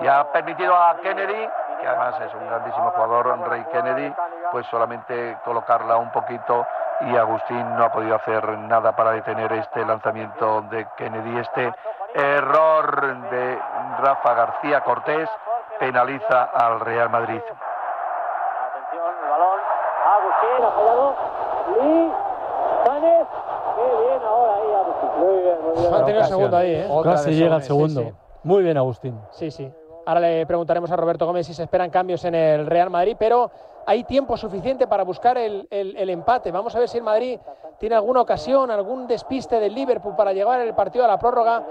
[0.00, 1.48] Y ha permitido a Kennedy,
[1.82, 4.14] que además es un grandísimo jugador, Rey Kennedy,
[4.52, 6.64] pues solamente colocarla un poquito
[7.00, 11.38] y Agustín no ha podido hacer nada para detener este lanzamiento de Kennedy.
[11.38, 11.74] Este
[12.14, 13.58] error de
[13.98, 15.28] Rafa García Cortés
[15.80, 17.40] penaliza al Real Madrid.
[17.40, 19.60] Atención, el balón.
[20.14, 21.14] Agustín, ha fallado.
[21.80, 22.12] Lee,
[22.86, 23.26] Sanes.
[23.74, 25.10] Qué bien ahora ahí, Agustín.
[25.18, 26.04] Muy bien, muy bien.
[26.04, 26.86] Tenido el segundo ahí, ¿eh?
[26.88, 28.00] Otra Casi llega el sí, segundo.
[28.02, 28.14] sí.
[28.44, 29.20] Muy bien, Agustín.
[29.30, 29.74] Sí, sí.
[30.04, 33.50] Ahora le preguntaremos a Roberto Gómez si se esperan cambios en el Real Madrid, pero
[33.86, 36.50] hay tiempo suficiente para buscar el, el- empate.
[36.50, 37.38] Vamos a ver si el Madrid
[37.78, 41.62] tiene alguna ocasión, algún despiste del Liverpool para llevar el partido a la prórroga.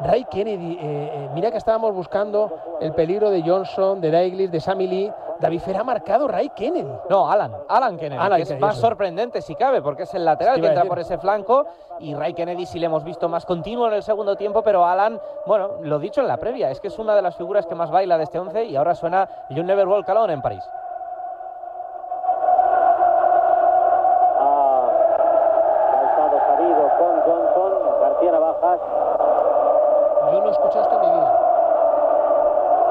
[0.00, 4.60] Ray Kennedy, eh, eh, mira que estábamos buscando el peligro de Johnson, de Daiglis, de
[4.60, 5.12] Sammy Lee.
[5.40, 6.90] David Fer ha marcado Ray Kennedy.
[7.08, 8.86] No, Alan, Alan Kennedy, Alan que es Kennedy, más eso.
[8.86, 10.88] sorprendente si cabe, porque es el lateral Te que entra decir.
[10.88, 11.66] por ese flanco
[12.00, 15.20] y Ray Kennedy sí le hemos visto más continuo en el segundo tiempo, pero Alan,
[15.46, 17.90] bueno, lo dicho en la previa, es que es una de las figuras que más
[17.90, 20.64] baila de este 11 y ahora suena You Never Walk Alone en París.
[24.40, 24.90] Ha
[25.90, 27.72] saltado Sabido con Johnson.
[28.00, 28.80] García Navajas.
[30.32, 31.32] Yo no he escuchado esto en mi vida.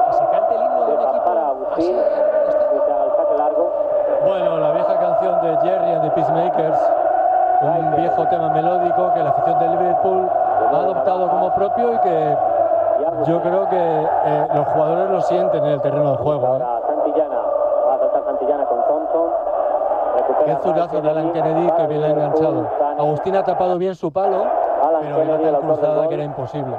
[0.06, 1.90] Que se cante el himno de un Deja equipo para así Agustín.
[1.90, 2.70] en un estadio.
[2.70, 3.72] Que se haga el saque largo.
[4.26, 6.78] Bueno, la vieja canción de Jerry and the Peacemakers,
[7.62, 10.28] un viejo tema melódico que la afición de Liverpool
[10.72, 12.36] ha adoptado como propio y que
[13.00, 13.34] Y Agustín.
[13.34, 13.76] yo creo que
[14.26, 16.56] eh, los jugadores lo sienten en el terreno de juego.
[16.56, 16.62] ¿eh?
[16.86, 17.36] Santillana.
[17.88, 19.28] Va a saltar Santillana con Thompson.
[20.16, 22.66] Recupera Qué zurazo de Alan Kennedy que bien la ha enganchado.
[22.98, 24.44] Agustín ha tapado bien su palo,
[24.82, 26.76] Alan pero autor del cruzada que era imposible.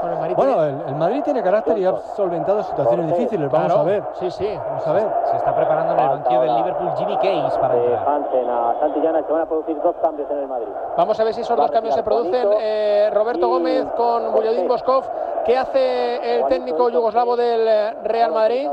[0.00, 0.34] con el Madrid.
[0.36, 3.48] Bueno, el, el Madrid tiene carácter y ha solventado situaciones difíciles.
[3.52, 4.02] Vamos Claro, a ver.
[4.14, 4.58] Sí, sí.
[4.68, 5.06] Vamos a ver.
[5.30, 8.08] Se está preparando en el banquillo del Liverpool Jimmy Case para entrar.
[8.08, 10.68] Hansen a Santillana se van a producir dos cambios en el Madrid.
[10.96, 12.48] Vamos a ver si esos dos cambios se producen.
[12.60, 15.04] Eh, Roberto Gómez con Buliodín Boskov.
[15.44, 18.68] ¿Qué hace el técnico yugoslavo del eh, Real Madrid?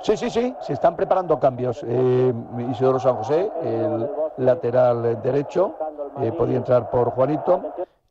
[0.00, 1.84] Sí, sí, sí, se están preparando cambios.
[1.86, 2.32] Eh,
[2.70, 5.74] Isidoro San José, el lateral derecho,
[6.20, 7.62] eh, podía entrar por Juanito.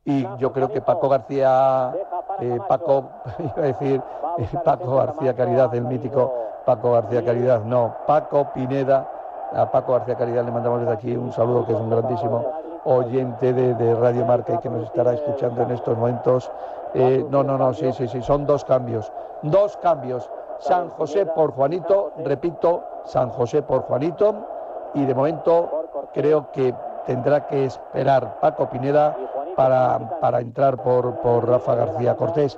[0.05, 1.93] Y yo creo que Paco García,
[2.39, 4.01] eh, Paco, iba a decir
[4.37, 6.33] eh, Paco García Caridad, el mítico
[6.65, 9.09] Paco García Caridad, no, Paco Pineda.
[9.53, 12.43] A Paco García Caridad le mandamos desde aquí un saludo, que es un grandísimo
[12.85, 16.51] oyente de, de Radio Marca y que nos estará escuchando en estos momentos.
[16.93, 19.11] Eh, no, no, no, sí, sí, sí, son dos cambios.
[19.41, 20.29] Dos cambios.
[20.59, 24.35] San José por Juanito, repito, San José por Juanito.
[24.93, 26.73] Y de momento creo que
[27.05, 29.17] tendrá que esperar Paco Pineda
[29.55, 32.57] para, para entrar por, por Rafa García Cortés.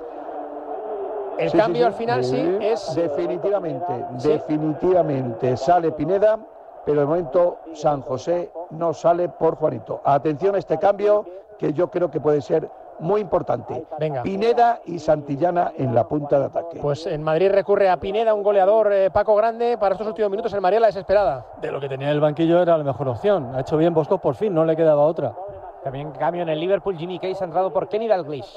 [1.38, 1.86] El Sí, sí, cambio sí.
[1.86, 2.94] al final sí Eh, es.
[2.94, 6.38] Definitivamente, definitivamente sale Pineda,
[6.84, 10.00] pero de momento San José no sale por Juanito.
[10.04, 11.24] Atención a este cambio
[11.58, 13.86] que yo creo que puede ser muy importante.
[13.98, 14.22] Venga.
[14.22, 16.78] Pineda y Santillana en la punta de ataque.
[16.80, 19.76] Pues en Madrid recurre a Pineda, un goleador eh, Paco Grande.
[19.78, 21.46] Para estos últimos minutos el Madrid a la desesperada.
[21.60, 23.54] De lo que tenía en el banquillo era la mejor opción.
[23.54, 25.34] Ha hecho bien Bosco por fin, no le quedaba otra.
[25.82, 26.96] También cambio en el Liverpool.
[26.96, 28.56] Jimmy Case ha entrado por Kenny Dalglish.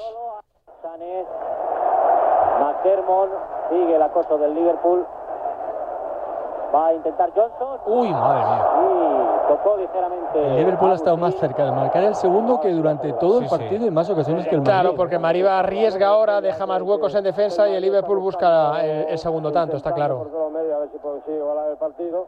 [2.60, 3.30] McDermott
[3.70, 5.06] sigue el acoso del Liverpool.
[6.74, 7.80] Va a intentar Johnson.
[7.86, 8.66] Uy, madre mía.
[8.78, 10.46] Y tocó ligeramente.
[10.46, 13.84] El Liverpool ha estado más cerca de marcar el segundo que durante todo el partido
[13.84, 14.72] y en más ocasiones que el Madrid.
[14.72, 19.08] Claro, porque Mariba arriesga ahora, deja más huecos en defensa y el Liverpool busca el,
[19.08, 20.26] el segundo tanto, está claro.
[20.54, 22.26] a ver si consigue igualar el partido.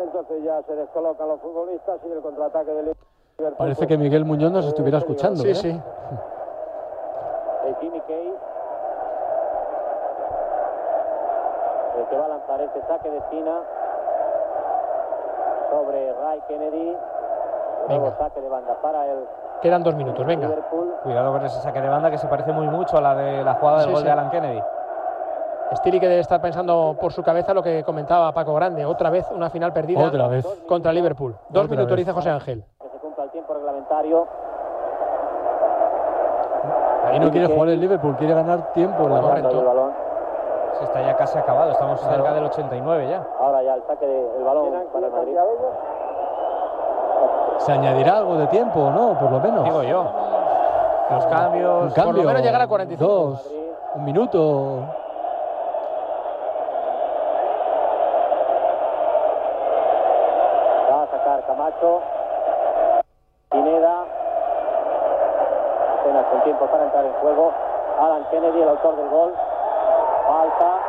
[0.00, 3.56] Entonces ya se descolocan los futbolistas y el contraataque del Liverpool.
[3.56, 5.42] Parece que Miguel Muñoz nos estuviera escuchando.
[5.42, 5.54] Sí, ¿eh?
[5.54, 5.70] sí.
[7.80, 8.34] Jimmy Case.
[11.98, 13.60] El que va a lanzar este saque de esquina
[15.76, 16.96] sobre Ray Kennedy.
[17.88, 18.16] Nuevo Venga.
[18.18, 19.18] saque de banda para el
[19.60, 20.48] Quedan dos minutos, venga.
[20.48, 20.94] Liverpool.
[21.02, 23.54] Cuidado con ese saque de banda que se parece muy mucho a la de la
[23.54, 24.06] jugada del Sí, gol sí.
[24.06, 24.62] de Alan Kennedy.
[25.74, 28.84] Stili que debe estar pensando por su cabeza lo que comentaba Paco Grande.
[28.86, 30.46] Otra vez una final perdida Otra vez.
[30.68, 31.32] contra Liverpool.
[31.50, 32.06] Dos Otra minutos, vez.
[32.06, 32.64] dice José Ángel.
[32.80, 34.26] Que se cumpla el tiempo reglamentario.
[37.04, 39.04] Ahí no quiere jugar el Liverpool, quiere ganar tiempo.
[39.04, 39.92] en la el balón.
[40.78, 41.72] Se está ya casi acabado.
[41.72, 43.26] Estamos cerca del 89 ya.
[43.40, 45.36] Ahora ya el saque del balón para el Madrid.
[47.58, 49.18] ¿Se añadirá algo de tiempo o no?
[49.18, 49.64] Por lo menos.
[49.64, 50.04] Digo yo.
[51.10, 51.84] Los cambios.
[51.84, 52.24] Un cambio.
[52.24, 53.04] menos llegar a 45.
[53.04, 53.52] Dos.
[53.94, 54.80] Un minuto.
[60.90, 62.02] Va a sacar Camacho.
[63.50, 64.04] Pineda.
[66.00, 67.52] Apenas con tiempo para entrar en juego.
[67.98, 69.32] Alan Kennedy, el autor del gol.
[70.58, 70.82] Falta.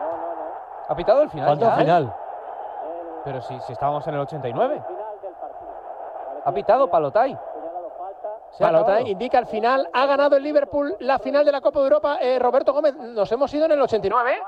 [0.00, 0.52] No, no, no.
[0.88, 1.48] ¿Ha pitado el final?
[1.48, 1.76] Falta ya?
[1.76, 2.02] final.
[2.04, 4.74] El Pero si, si estábamos en el 89.
[4.86, 6.42] final del partido.
[6.44, 7.30] Ha pitado Palotai.
[7.30, 8.28] Señalado falta.
[8.50, 9.06] Se ha Palota acabado.
[9.06, 12.16] indica al final, ha ganado el Liverpool la final de la Copa de Europa.
[12.20, 14.42] Eh, Roberto Gómez, nos hemos ido en el 89.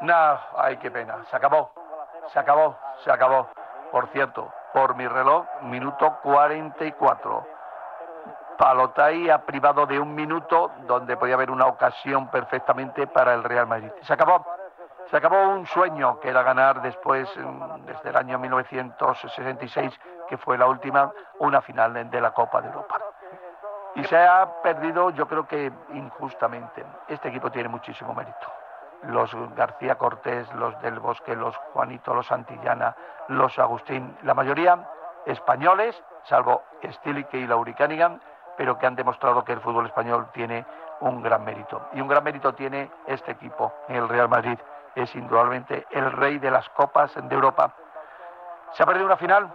[0.00, 0.14] No,
[0.56, 1.24] ay, qué pena.
[1.30, 1.70] Se acabó.
[2.32, 3.46] Se acabó, se acabó.
[3.90, 7.46] Por cierto, por mi reloj, minuto 44.
[8.58, 13.66] Palotay ha privado de un minuto donde podía haber una ocasión perfectamente para el Real
[13.66, 13.90] Madrid.
[14.02, 14.44] Se acabó.
[15.10, 20.56] Se acabó un sueño que era ganar después, mm, desde el año 1966, que fue
[20.56, 22.96] la última, una final de- la Copa de Europa.
[23.94, 26.84] Y se ha perdido, yo creo que injustamente.
[27.08, 28.46] Este equipo tiene muchísimo mérito.
[29.02, 32.94] Los García Cortés, los del Bosque, los Juanito, los Santillana,
[33.28, 34.78] los Agustín, la mayoría
[35.26, 38.18] españoles, salvo Stilique y Lauri Cunningham,
[38.62, 40.64] pero que han demostrado que el fútbol español tiene
[41.00, 41.88] un gran mérito.
[41.94, 44.56] Y un gran mérito tiene este equipo, el Real Madrid.
[44.94, 47.74] Es indudablemente el rey de las copas de Europa.
[48.74, 49.52] Se ha perdido una final,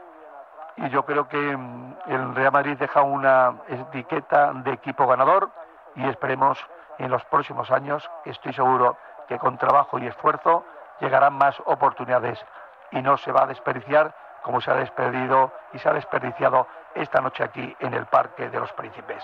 [0.76, 5.52] y yo creo que mm, el Real Madrid deja una etiqueta de equipo ganador
[5.96, 6.60] y esperemos
[6.98, 8.98] en los próximos años, que estoy seguro
[9.30, 10.66] que con trabajo y esfuerzo
[11.00, 12.46] llegarán más oportunidades
[12.92, 16.68] y no se va a desperdiciar como se ha despedido y se ha desperdiciado
[16.98, 19.24] esta noche aquí en el Parque de los Príncipes.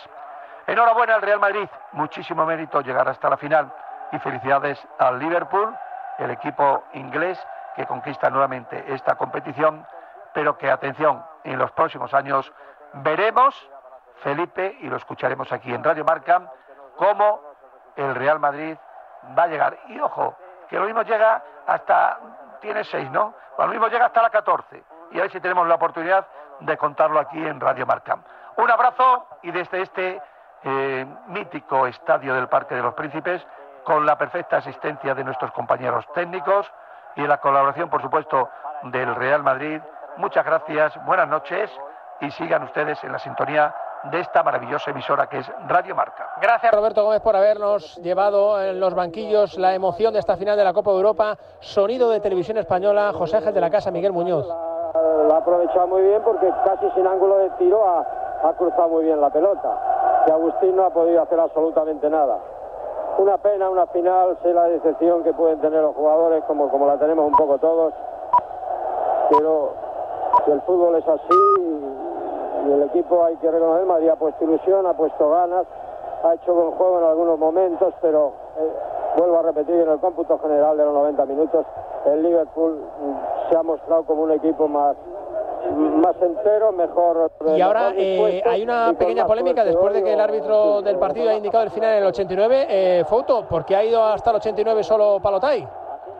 [0.67, 3.71] Enhorabuena al Real Madrid, muchísimo mérito llegar hasta la final
[4.11, 5.75] y felicidades al Liverpool,
[6.19, 7.43] el equipo inglés
[7.75, 9.85] que conquista nuevamente esta competición,
[10.33, 12.51] pero que atención, en los próximos años
[12.93, 13.69] veremos,
[14.17, 16.51] Felipe, y lo escucharemos aquí en Radio Marca,
[16.95, 17.41] cómo
[17.95, 18.77] el Real Madrid
[19.37, 19.77] va a llegar.
[19.87, 20.35] Y ojo,
[20.69, 22.19] que lo mismo llega hasta,
[22.61, 23.33] tiene seis, ¿no?
[23.57, 24.83] Lo mismo llega hasta la 14.
[25.11, 26.25] Y a ver si tenemos la oportunidad
[26.65, 28.17] de contarlo aquí en Radio Marca.
[28.57, 30.21] Un abrazo y desde este
[30.63, 33.45] eh, mítico estadio del Parque de los Príncipes,
[33.83, 36.71] con la perfecta asistencia de nuestros compañeros técnicos
[37.15, 38.49] y la colaboración, por supuesto,
[38.83, 39.81] del Real Madrid.
[40.17, 41.69] Muchas gracias, buenas noches
[42.21, 46.29] y sigan ustedes en la sintonía de esta maravillosa emisora que es Radio Marca.
[46.41, 50.63] Gracias Roberto Gómez por habernos llevado en los banquillos la emoción de esta final de
[50.63, 51.37] la Copa de Europa.
[51.59, 54.72] Sonido de televisión española, José Ángel de la Casa, Miguel Muñoz.
[55.27, 58.05] La, ha aprovechado muy bien porque casi sin ángulo de tiro ha,
[58.43, 59.77] ha cruzado muy bien la pelota.
[60.27, 62.39] Y Agustín no ha podido hacer absolutamente nada.
[63.17, 66.97] Una pena, una final, sé la decepción que pueden tener los jugadores, como, como la
[66.97, 67.93] tenemos un poco todos.
[69.29, 69.71] Pero
[70.45, 71.93] si el fútbol es así,
[72.67, 75.65] y el equipo hay que reconocer, Madrid ha puesto ilusión, ha puesto ganas,
[76.23, 78.71] ha hecho buen juego en algunos momentos, pero eh,
[79.17, 81.65] vuelvo a repetir, en el cómputo general de los 90 minutos,
[82.05, 82.83] el Liverpool
[83.49, 84.95] se ha mostrado como un equipo más
[85.71, 87.31] más entero, mejor.
[87.55, 91.35] Y ahora eh, hay una pequeña polémica después de que el árbitro del partido ha
[91.35, 92.67] indicado el final en el 89.
[92.69, 95.65] Eh, Foto, ¿por qué ha ido hasta el 89 solo Palotay?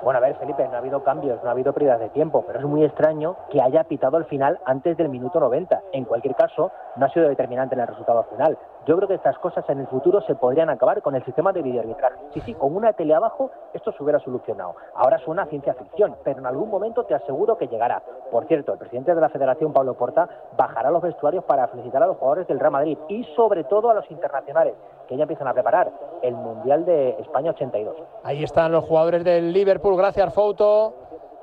[0.03, 2.59] Bueno, a ver, Felipe, no ha habido cambios, no ha habido pérdidas de tiempo, pero
[2.59, 5.81] es muy extraño que haya pitado el final antes del minuto 90.
[5.93, 8.57] En cualquier caso, no ha sido determinante en el resultado final.
[8.85, 11.61] Yo creo que estas cosas en el futuro se podrían acabar con el sistema de
[11.61, 12.17] videoarbitraje.
[12.33, 14.75] Sí, sí, con una tele abajo esto se hubiera solucionado.
[14.93, 18.03] Ahora suena ciencia ficción, pero en algún momento te aseguro que llegará.
[18.29, 22.03] Por cierto, el presidente de la Federación, Pablo Porta, bajará a los vestuarios para felicitar
[22.03, 24.73] a los jugadores del Real Madrid y sobre todo a los internacionales,
[25.07, 25.89] que ya empiezan a preparar
[26.21, 27.95] el Mundial de España 82.
[28.23, 30.93] Ahí están los jugadores del Liverpool, gracias Foto,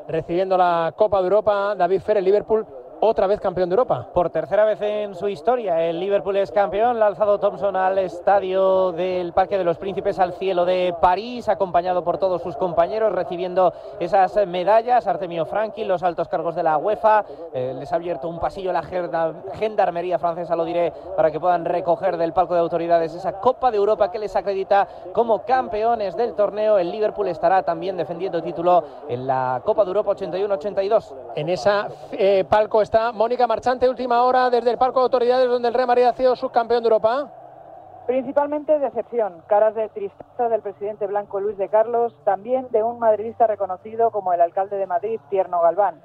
[0.08, 2.66] recibiendo la Copa de Europa, David Fer, Liverpool
[3.00, 4.08] otra vez campeón de Europa.
[4.12, 6.98] Por tercera vez en su historia, el Liverpool es campeón.
[6.98, 11.48] La ha alzado Thompson al estadio del Parque de los Príncipes, al cielo de París,
[11.48, 15.06] acompañado por todos sus compañeros, recibiendo esas medallas.
[15.06, 17.24] Artemio Franchi, los altos cargos de la UEFA.
[17.54, 18.82] Eh, les ha abierto un pasillo la
[19.54, 23.78] gendarmería francesa, lo diré, para que puedan recoger del palco de autoridades esa Copa de
[23.78, 26.78] Europa que les acredita como campeones del torneo.
[26.78, 31.14] El Liverpool estará también defendiendo título en la Copa de Europa 81-82.
[31.36, 35.68] En esa eh, palco está Mónica Marchante, última hora desde el Parco de Autoridades, donde
[35.68, 37.30] el Real Madrid ha sido subcampeón de Europa.
[38.08, 43.46] Principalmente decepción, caras de tristeza del presidente blanco Luis de Carlos, también de un madridista
[43.46, 46.02] reconocido como el alcalde de Madrid, Tierno Galván.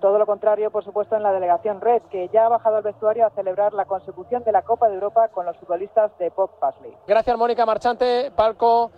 [0.00, 3.26] Todo lo contrario, por supuesto, en la delegación Red, que ya ha bajado al vestuario
[3.26, 6.96] a celebrar la consecución de la Copa de Europa con los futbolistas de Pop Pasley.
[7.06, 8.90] Gracias, Mónica Marchante, palco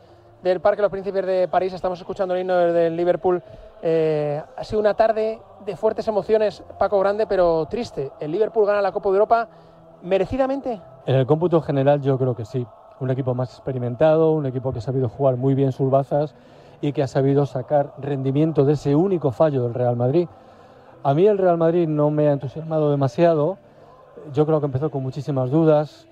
[0.43, 1.73] del Parque Los Príncipes de París.
[1.73, 3.43] Estamos escuchando el himno del Liverpool.
[3.83, 8.11] Eh, ha sido una tarde de fuertes emociones, Paco Grande, pero triste.
[8.21, 9.49] El Liverpool gana la Copa de Europa
[10.03, 10.81] merecidamente.
[11.07, 12.67] En el cómputo general yo creo que sí.
[13.01, 16.35] Un equipo más experimentado, un equipo que ha sabido jugar muy bien sus bazas
[16.81, 20.29] y que ha sabido sacar rendimiento de ese único fallo del Real Madrid.
[21.03, 23.59] A mí el Real Madrid no me ha entusiasmado demasiado.
[24.33, 26.09] Yo creo que empezó con muchísimas dudas.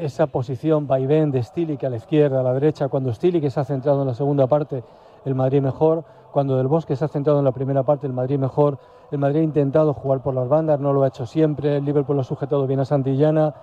[0.00, 3.50] Esa posición vaivén de Stili que a la izquierda, a la derecha, cuando Stili que
[3.50, 4.82] se ha centrado en la segunda parte,
[5.24, 6.04] el Madrid mejor.
[6.36, 8.76] Cuando Del Bosque se ha centrado en la primera parte, el Madrid mejor.
[9.10, 11.78] El Madrid ha intentado jugar por las bandas, no lo ha hecho siempre.
[11.78, 13.54] El Liverpool lo ha sujetado bien a Santillana.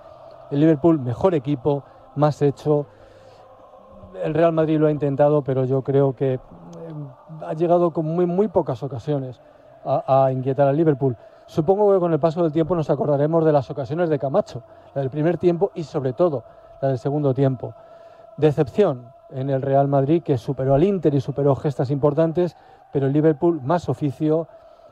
[0.50, 1.84] El Liverpool, mejor equipo,
[2.16, 2.88] más hecho.
[4.24, 6.40] El Real Madrid lo ha intentado, pero yo creo que eh,
[7.46, 9.40] ha llegado con muy, muy pocas ocasiones
[9.86, 11.16] a, a inquietar al Liverpool.
[11.46, 14.64] Supongo que con el paso del tiempo nos acordaremos de las ocasiones de Camacho,
[14.96, 16.44] la del primer tiempo y sobre todo
[16.82, 17.76] la del segundo tiempo.
[18.38, 22.56] Decepción, en el Real Madrid, que superó al Inter y superó gestas importantes,
[22.92, 24.48] pero el Liverpool más oficio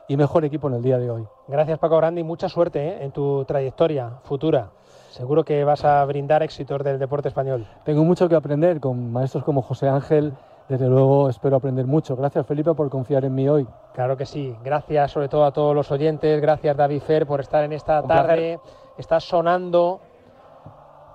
[0.08, 1.26] y mejor equipo en el día de hoy.
[1.48, 3.04] Gracias Paco Grande y mucha suerte ¿eh?
[3.04, 4.70] en tu trayectoria futura.
[5.10, 7.66] Seguro que vas a brindar éxitos del deporte español.
[7.84, 10.32] Tengo mucho que aprender con maestros como José Ángel.
[10.68, 12.16] Desde luego espero aprender mucho.
[12.16, 13.66] Gracias Felipe por confiar en mí hoy.
[13.92, 14.56] Claro que sí.
[14.64, 16.40] Gracias sobre todo a todos los oyentes.
[16.40, 18.58] Gracias David Fer por estar en esta tarde.
[18.96, 20.00] Está sonando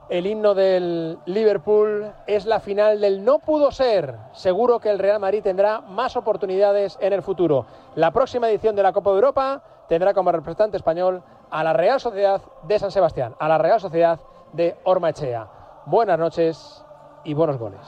[0.10, 4.16] el himno del Liverpool es la final del no pudo ser.
[4.34, 7.66] Seguro que el Real Madrid tendrá más oportunidades en el futuro.
[7.96, 12.00] La próxima edición de la Copa de Europa tendrá como representante español a la Real
[12.00, 14.20] Sociedad de San Sebastián, a la Real Sociedad
[14.54, 15.48] de Ormaechea.
[15.86, 16.84] Buenas noches
[17.24, 17.80] y buenos goles.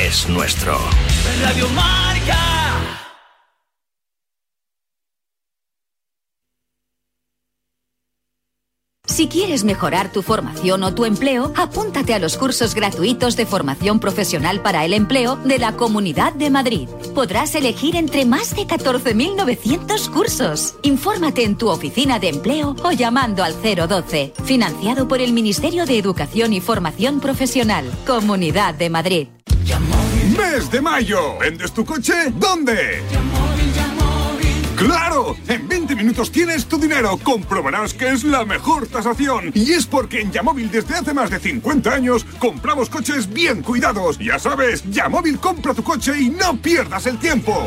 [0.00, 0.80] Es nuestro.
[1.42, 1.68] Radio.
[9.64, 14.84] Mejorar tu formación o tu empleo, apúntate a los cursos gratuitos de formación profesional para
[14.84, 16.88] el empleo de la Comunidad de Madrid.
[17.14, 20.74] Podrás elegir entre más de 14.900 cursos.
[20.82, 24.32] Infórmate en tu oficina de empleo o llamando al 012.
[24.44, 27.90] Financiado por el Ministerio de Educación y Formación Profesional.
[28.06, 29.28] Comunidad de Madrid.
[30.36, 31.38] ¡Mes de mayo!
[31.38, 32.32] ¿Vendes tu coche?
[32.38, 33.02] ¿Dónde?
[34.78, 35.36] ¡Claro!
[35.48, 37.18] En 20 minutos tienes tu dinero.
[37.24, 39.50] Comprobarás que es la mejor tasación.
[39.52, 44.18] Y es porque en Yamóvil desde hace más de 50 años compramos coches bien cuidados.
[44.18, 47.66] Ya sabes, Yamóvil compra tu coche y no pierdas el tiempo.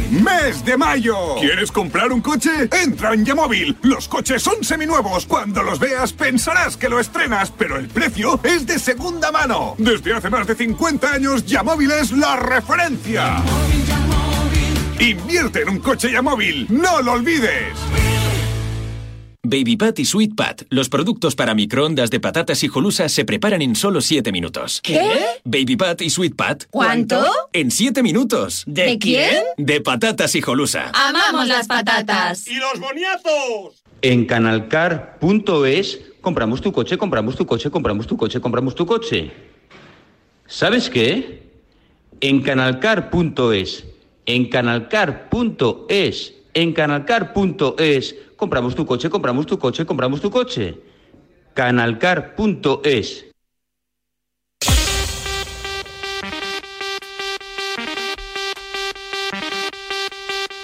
[0.11, 1.15] ¡Mes de mayo!
[1.39, 2.67] ¿Quieres comprar un coche?
[2.83, 3.77] Entra en Yamóvil.
[3.81, 5.25] Los coches son seminuevos.
[5.25, 9.75] Cuando los veas pensarás que lo estrenas, pero el precio es de segunda mano.
[9.77, 13.41] Desde hace más de 50 años, Yamóvil es la referencia.
[14.99, 16.67] Invierte en un coche Yamóvil.
[16.69, 18.20] ¡No lo olvides!
[19.43, 23.63] Baby Pat y Sweet Pat, los productos para microondas de patatas y jolusas se preparan
[23.63, 24.81] en solo 7 minutos.
[24.83, 25.01] ¿Qué?
[25.43, 26.65] Baby Pat y Sweet Pat.
[26.69, 27.25] ¿Cuánto?
[27.51, 28.63] En 7 minutos.
[28.67, 29.43] ¿De quién?
[29.57, 30.91] De patatas y jolusa.
[30.93, 32.47] Amamos las patatas.
[32.47, 33.81] ¡Y los boniatos!
[34.03, 39.31] En canalcar.es compramos tu coche, compramos tu coche, compramos tu coche, compramos tu coche.
[40.45, 41.49] ¿Sabes qué?
[42.19, 43.85] En canalcar.es,
[44.27, 50.77] en canalcar.es, en canalcar.es, compramos tu coche, compramos tu coche, compramos tu coche.
[51.53, 53.30] canalcar.es.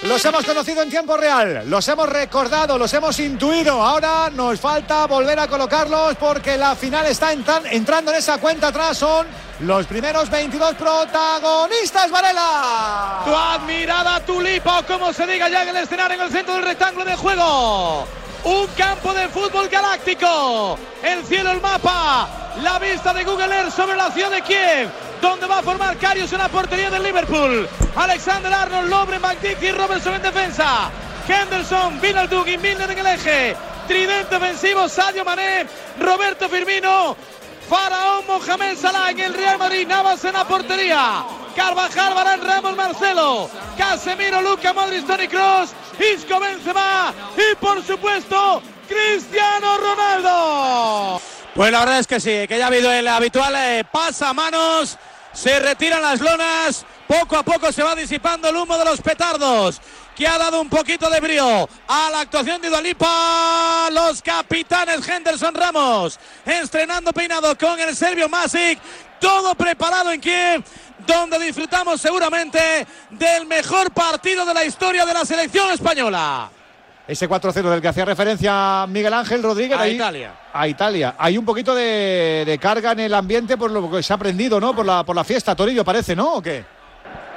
[0.08, 3.82] Los hemos conocido en tiempo real, los hemos recordado, los hemos intuido.
[3.82, 8.68] Ahora nos falta volver a colocarlos porque la final está entran- entrando en esa cuenta
[8.68, 8.96] atrás.
[8.98, 9.26] Son
[9.60, 13.22] los primeros 22 protagonistas, Varela.
[13.24, 16.64] Tu admirada tulipa, o como se diga ya en el escenario, en el centro del
[16.64, 18.06] rectángulo de juego.
[18.48, 20.78] Un campo de fútbol galáctico.
[21.02, 22.54] El cielo, el mapa.
[22.62, 24.88] La vista de Google Earth sobre la ciudad de Kiev.
[25.20, 27.68] Donde va a formar Karius en la portería del Liverpool.
[27.94, 30.90] Alexander Arnold, Lobren, McDick y Robertson en defensa.
[31.28, 33.54] Henderson, Vinaldug y Milner en el eje.
[33.86, 35.66] Tridente ofensivo, Sadio Mané,
[36.00, 37.18] Roberto Firmino.
[37.68, 41.22] Faraón Mohamed Salah en el Real Madrid, Navas en la portería.
[41.58, 43.50] Carvajal, Varane, Ramos, Marcelo.
[43.76, 45.70] Casemiro, Luca, Modric, Toni Kroos.
[45.98, 47.12] Isco, Benzema.
[47.36, 51.20] Y por supuesto, Cristiano Ronaldo.
[51.56, 54.96] Pues la verdad es que sí, que ya ha habido el habitual eh, pasamanos,
[55.32, 59.80] se retiran las lonas, poco a poco se va disipando el humo de los petardos,
[60.14, 65.54] que ha dado un poquito de brío a la actuación de Dualipa, los capitanes Henderson
[65.54, 68.78] Ramos, estrenando peinado con el serbio Masic,
[69.18, 70.62] todo preparado en Kiev,
[71.06, 76.50] donde disfrutamos seguramente del mejor partido de la historia de la selección española.
[77.06, 79.78] Ese 4-0 del que hacía referencia Miguel Ángel Rodríguez.
[79.78, 80.32] A ahí- Italia.
[80.52, 81.14] A Italia.
[81.18, 84.60] Hay un poquito de, de carga en el ambiente por lo que se ha aprendido,
[84.60, 84.74] ¿no?
[84.76, 86.34] Por la, por la fiesta, Torillo, parece, ¿no?
[86.34, 86.64] ¿O qué?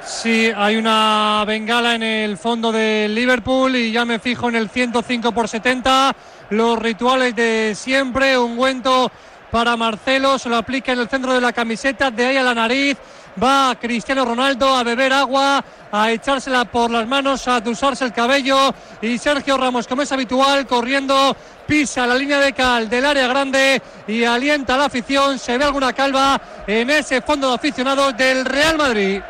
[0.04, 4.68] Sí, hay una bengala en el fondo del Liverpool y ya me fijo en el
[4.68, 6.14] 105 por 70.
[6.50, 9.10] Los rituales de siempre, ungüento
[9.50, 12.54] para Marcelo, se lo aplica en el centro de la camiseta, de ahí a la
[12.54, 12.98] nariz.
[13.40, 18.74] Va Cristiano Ronaldo a beber agua, a echársela por las manos, a tusarse el cabello.
[19.00, 21.34] Y Sergio Ramos, como es habitual, corriendo,
[21.66, 25.38] pisa la línea de cal del área grande y alienta a la afición.
[25.38, 29.22] Se ve alguna calva en ese fondo de aficionados del Real Madrid.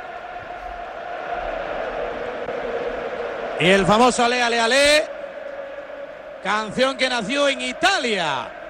[3.61, 5.05] Y el famoso Ale Ale Ale,
[6.43, 8.62] canción que nació en Italia.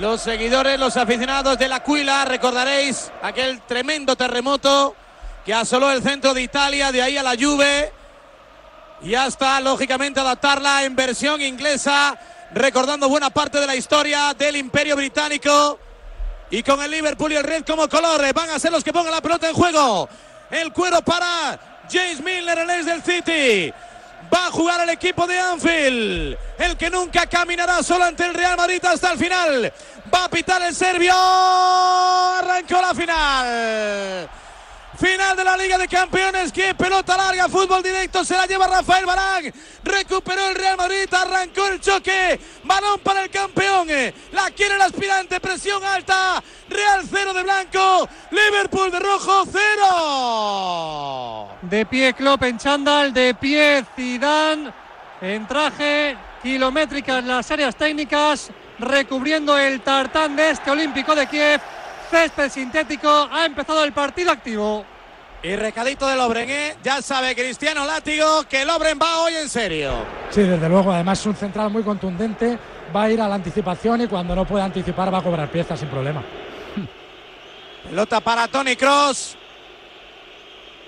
[0.00, 4.94] Los seguidores, los aficionados de la Cuila, recordaréis aquel tremendo terremoto
[5.42, 7.90] que asoló el centro de Italia, de ahí a la Juve.
[9.00, 12.14] Y hasta, lógicamente, adaptarla en versión inglesa,
[12.52, 15.78] recordando buena parte de la historia del Imperio Británico.
[16.50, 19.12] Y con el Liverpool y el Red como colores, van a ser los que pongan
[19.12, 20.10] la pelota en juego.
[20.50, 21.58] El cuero para
[21.90, 23.72] James Milner, el ex del City.
[24.32, 26.36] Va a jugar el equipo de Anfield.
[26.58, 29.72] El que nunca caminará solo ante el Real Madrid hasta el final.
[30.12, 31.12] Va a pitar el serbio.
[31.14, 34.30] Arrancó la final.
[34.98, 36.52] Final de la Liga de Campeones.
[36.52, 38.24] Que pelota larga, fútbol directo.
[38.24, 39.52] Se la lleva Rafael Barán.
[39.84, 41.12] Recuperó el Real Madrid.
[41.12, 42.40] Arrancó el choque.
[42.64, 43.88] Balón para el campeón.
[44.32, 45.40] La quiere el aspirante.
[45.40, 46.42] Presión alta.
[46.68, 48.08] Real cero de blanco.
[48.30, 50.55] Liverpool de rojo cero.
[51.68, 53.12] De pie Klopp en chándal.
[53.12, 54.72] De pie Zidane
[55.20, 56.16] en traje.
[56.42, 58.50] Kilométricas las áreas técnicas.
[58.78, 61.60] Recubriendo el tartán de este Olímpico de Kiev
[62.10, 63.28] césped sintético.
[63.32, 64.84] Ha empezado el partido activo.
[65.42, 66.76] Y recadito de Lobren, ¿eh?
[66.82, 69.92] Ya sabe Cristiano Látigo que Lobren va hoy en serio.
[70.30, 70.92] Sí, desde luego.
[70.92, 72.58] Además es un central muy contundente.
[72.94, 75.80] Va a ir a la anticipación y cuando no puede anticipar va a cobrar piezas
[75.80, 76.22] sin problema.
[77.88, 79.36] Pelota para Tony Cross.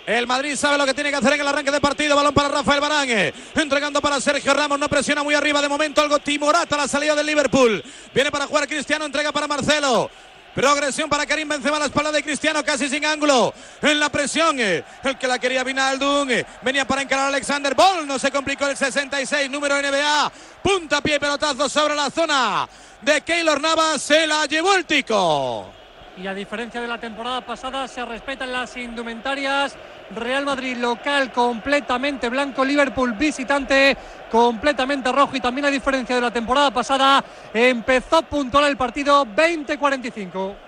[0.08, 2.16] El Madrid sabe lo que tiene que hacer en el arranque de partido.
[2.16, 3.10] Balón para Rafael Barán.
[3.54, 4.78] Entregando para Sergio Ramos.
[4.78, 6.00] No presiona muy arriba de momento.
[6.00, 7.84] Algo timorata la salida del Liverpool.
[8.14, 9.04] Viene para jugar Cristiano.
[9.04, 10.10] Entrega para Marcelo.
[10.54, 13.52] Progresión para Karim Benzema a la espalda de Cristiano, casi sin ángulo.
[13.82, 16.30] En la presión, eh, el que la quería Vinaldum.
[16.30, 18.06] Eh, venía para encarar Alexander Ball.
[18.06, 20.32] No se complicó el 66, número NBA.
[20.62, 22.66] Punta pie, pelotazo sobre la zona
[23.02, 24.00] de Keylor Navas.
[24.00, 25.74] Se la llevó el tico.
[26.16, 29.76] Y a diferencia de la temporada pasada, se respetan las indumentarias.
[30.10, 33.96] Real Madrid local completamente blanco, Liverpool visitante
[34.30, 40.67] completamente rojo y también a diferencia de la temporada pasada empezó puntual el partido 20-45.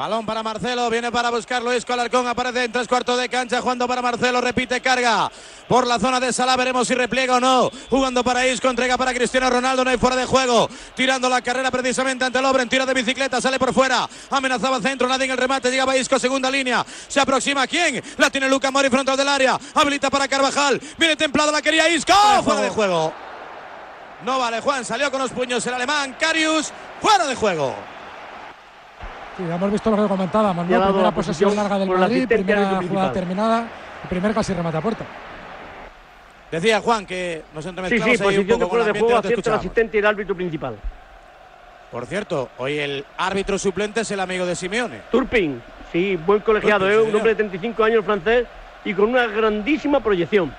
[0.00, 3.86] Balón para Marcelo, viene para buscar Luis Colarcón, aparece en tres cuartos de cancha, jugando
[3.86, 5.30] para Marcelo, repite carga
[5.68, 9.12] por la zona de Salah, veremos si repliega o no, jugando para Isco, entrega para
[9.12, 12.94] Cristiano Ronaldo, no hay fuera de juego, tirando la carrera precisamente ante Lobren, tira de
[12.94, 17.20] bicicleta, sale por fuera, amenazaba centro, nadie en el remate, llegaba Isco, segunda línea, se
[17.20, 18.02] aproxima, ¿quién?
[18.16, 22.14] La tiene Luca Mori frontal del área, habilita para Carvajal, viene templado, la quería Isco,
[22.42, 23.12] fuera de juego.
[24.24, 26.72] No vale, Juan, salió con los puños el alemán, Carius,
[27.02, 27.99] fuera de juego.
[29.40, 30.84] Sí, ya hemos visto lo que comentábamos, ¿no?
[30.84, 33.68] Primera posesión larga del Madrid, primera jugada terminada
[34.04, 35.04] y primer casi remate a puerta.
[36.50, 38.92] Decía Juan que nos entremezclamos sí, sí, ahí un posición poco de con el fuera
[38.92, 40.76] de juego ambiente, acierta el asistente y el árbitro principal.
[41.90, 45.00] Por cierto, hoy el árbitro suplente es el amigo de Simeone.
[45.10, 47.02] Turpin, sí, buen colegiado, Turpin, ¿eh?
[47.02, 48.46] sí, un hombre de 35 años francés
[48.84, 50.52] y con una grandísima proyección.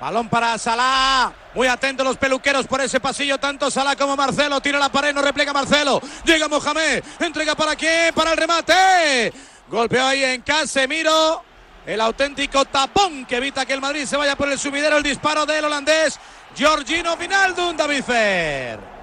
[0.00, 1.32] Balón para Salah.
[1.54, 4.60] Muy atentos los peluqueros por ese pasillo, tanto Salah como Marcelo.
[4.60, 6.00] Tira la pared, no repliega Marcelo.
[6.24, 7.02] Llega Mohamed.
[7.20, 8.14] Entrega para quién?
[8.14, 9.32] Para el remate.
[9.68, 11.42] Golpeó ahí en Casemiro.
[11.84, 14.98] El auténtico tapón que evita que el Madrid se vaya por el subidero.
[14.98, 16.18] El disparo del holandés.
[16.54, 18.97] Georgino Vinaldum, David Fer.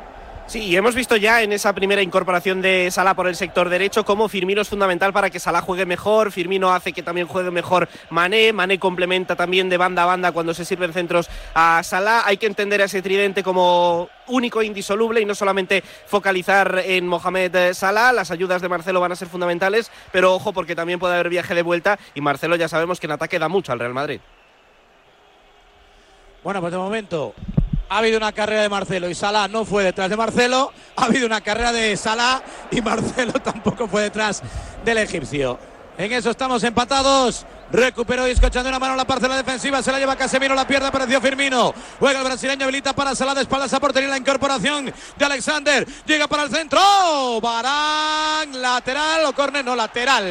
[0.47, 4.05] Sí, y hemos visto ya en esa primera incorporación de Salah por el sector derecho
[4.05, 7.89] cómo Firmino es fundamental para que Salah juegue mejor, Firmino hace que también juegue mejor
[8.11, 12.37] Mané, Mané complementa también de banda a banda cuando se sirven centros a Salah, hay
[12.37, 17.73] que entender a ese tridente como único e indisoluble y no solamente focalizar en Mohamed
[17.73, 21.29] Salah, las ayudas de Marcelo van a ser fundamentales, pero ojo porque también puede haber
[21.29, 24.19] viaje de vuelta y Marcelo ya sabemos que en ataque da mucho al Real Madrid.
[26.43, 27.33] Bueno, pues de momento
[27.89, 30.71] ha habido una carrera de Marcelo y Salah no fue detrás de Marcelo.
[30.95, 34.41] Ha habido una carrera de Salah y Marcelo tampoco fue detrás
[34.83, 35.59] del egipcio.
[35.97, 37.45] En eso estamos empatados.
[37.71, 39.81] Recuperó Isco echando una mano la parcela defensiva.
[39.81, 41.73] Se la lleva Casemiro, la pierde, apareció Firmino.
[41.99, 45.87] Juega el brasileño, habilita para Salah de espaldas a portería la incorporación de Alexander.
[46.05, 46.79] Llega para el centro.
[47.41, 50.25] Barán, lateral o córner, no lateral.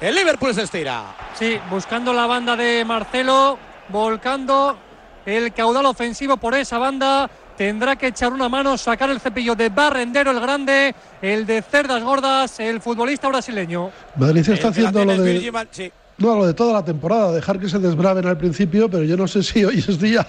[0.00, 1.14] El Liverpool se estira.
[1.38, 3.58] Sí, buscando la banda de Marcelo,
[3.88, 4.78] volcando
[5.26, 7.30] el caudal ofensivo por esa banda.
[7.56, 12.02] Tendrá que echar una mano, sacar el cepillo de Barrendero el grande, el de cerdas
[12.02, 13.90] gordas, el futbolista brasileño.
[14.16, 15.92] Madrid está haciendo lo de, Virgil Van- sí.
[16.16, 19.28] no, lo de toda la temporada, dejar que se desbraven al principio, pero yo no
[19.28, 20.26] sé si hoy es día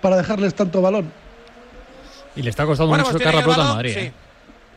[0.00, 1.12] para dejarles tanto balón.
[2.34, 3.94] Y le está costando Bueno, mucho pues sacar la tiene el pelota balón, Madrid.
[3.94, 4.00] sí.
[4.00, 4.12] ¿eh?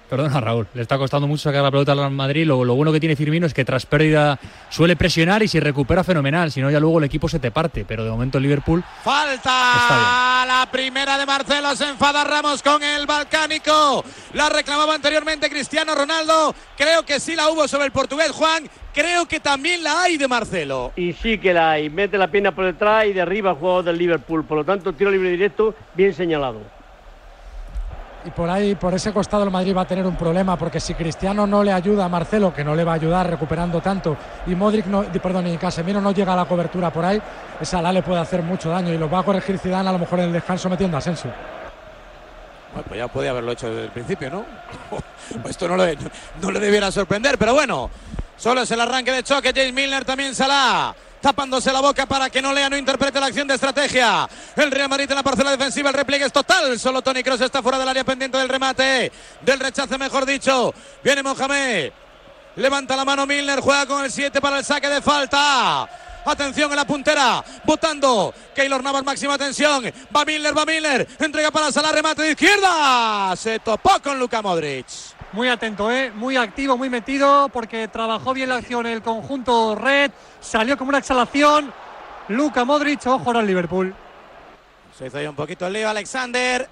[0.09, 0.67] Perdona, Raúl.
[0.73, 2.45] Le está costando mucho sacar la pelota al Madrid.
[2.45, 4.39] Lo, lo bueno que tiene Firmino es que tras pérdida
[4.69, 6.51] suele presionar y si recupera fenomenal.
[6.51, 7.85] Si no, ya luego el equipo se te parte.
[7.87, 11.75] Pero de momento el Liverpool Falta la primera de Marcelo.
[11.75, 14.03] Se enfada Ramos con el balcánico.
[14.33, 16.53] La reclamaba anteriormente Cristiano Ronaldo.
[16.77, 18.69] Creo que sí la hubo sobre el portugués Juan.
[18.93, 20.93] Creo que también la hay de Marcelo.
[20.95, 23.97] Y sí que la hay, mete la pierna por detrás y derriba al jugador del
[23.97, 24.45] Liverpool.
[24.45, 26.74] Por lo tanto, tiro libre directo, bien señalado.
[28.25, 30.95] Y por ahí, por ese costado, el Madrid va a tener un problema, porque si
[30.95, 34.17] Cristiano no le ayuda a Marcelo, que no le va a ayudar recuperando tanto,
[34.47, 37.21] y Modric, no, perdón, y Casemiro no llega a la cobertura por ahí,
[37.61, 39.99] esa ala le puede hacer mucho daño y lo va a corregir Zidane a lo
[39.99, 41.31] mejor en el descanso metiendo a Asensio.
[42.73, 44.45] Bueno, pues ya podía haberlo hecho desde el principio, ¿no?
[45.47, 45.95] Esto no le,
[46.41, 47.91] no le debiera sorprender, pero bueno.
[48.37, 49.53] Solo es el arranque de choque.
[49.55, 50.93] James Milner también Salah.
[51.25, 54.29] Tapándose la boca para que no lea, no interprete la acción de estrategia.
[54.55, 56.77] El Real Madrid en la parcela defensiva, el repliegue es total.
[56.77, 59.11] Solo Tony Cross está fuera del área pendiente del remate.
[59.41, 60.71] Del rechace, mejor dicho.
[61.03, 61.91] Viene Mohamed.
[62.57, 65.89] Levanta la mano Milner, juega con el 7 para el saque de falta.
[66.25, 68.31] Atención en la puntera, votando.
[68.53, 69.83] Keylor Navas, máxima tensión.
[70.15, 71.07] Va Milner, va Milner.
[71.17, 73.35] Entrega para Salah, remate de izquierda.
[73.35, 74.85] Se topó con Luka Modric.
[75.35, 76.13] Muy atento, ¿eh?
[76.15, 80.09] muy activo, muy metido, porque trabajó bien la acción el conjunto red.
[80.39, 81.73] Salió como una exhalación.
[82.29, 83.93] Luka Modric, ojo ahora al Liverpool.
[84.97, 86.69] Se hizo ahí un poquito el lío Alexander.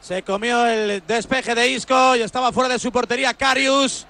[0.00, 4.06] Se comió el despeje de Isco y estaba fuera de su portería Carius.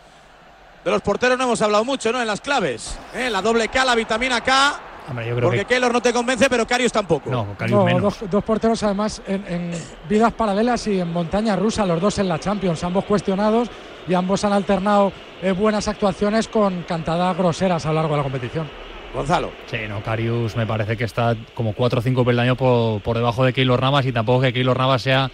[0.84, 2.20] De los porteros no hemos hablado mucho, ¿no?
[2.20, 2.96] En las claves.
[3.16, 3.28] ¿eh?
[3.28, 4.80] La doble K, la vitamina K.
[5.08, 7.30] Hombre, yo creo Porque que Keylor no te convence, pero Carius tampoco.
[7.30, 8.02] no, menos.
[8.02, 9.72] dos, dos porteros además en, en
[10.08, 13.68] vidas paralelas y en montaña rusa, los dos en la Champions, ambos cuestionados
[14.08, 18.22] y ambos han alternado eh, buenas actuaciones con cantadas groseras a lo largo de la
[18.22, 18.68] competición.
[19.14, 19.50] Gonzalo.
[19.66, 23.44] Sí, no, Carius me parece que está como 4 o 5 peldaños por, por debajo
[23.44, 25.30] de Keylor Navas y tampoco que Keylor Navas sea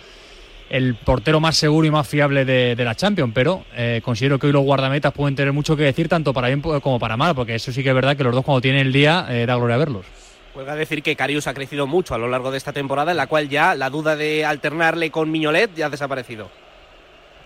[0.70, 4.46] el portero más seguro y más fiable de, de la Champions, pero eh, considero que
[4.46, 7.54] hoy los guardametas pueden tener mucho que decir tanto para bien como para mal, porque
[7.54, 9.76] eso sí que es verdad que los dos cuando tienen el día eh, da gloria
[9.76, 10.06] verlos.
[10.54, 13.26] Huelga decir que Carius ha crecido mucho a lo largo de esta temporada, en la
[13.26, 16.48] cual ya la duda de alternarle con Miñolet ya ha desaparecido.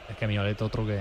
[0.08, 1.00] Es que Miolet otro que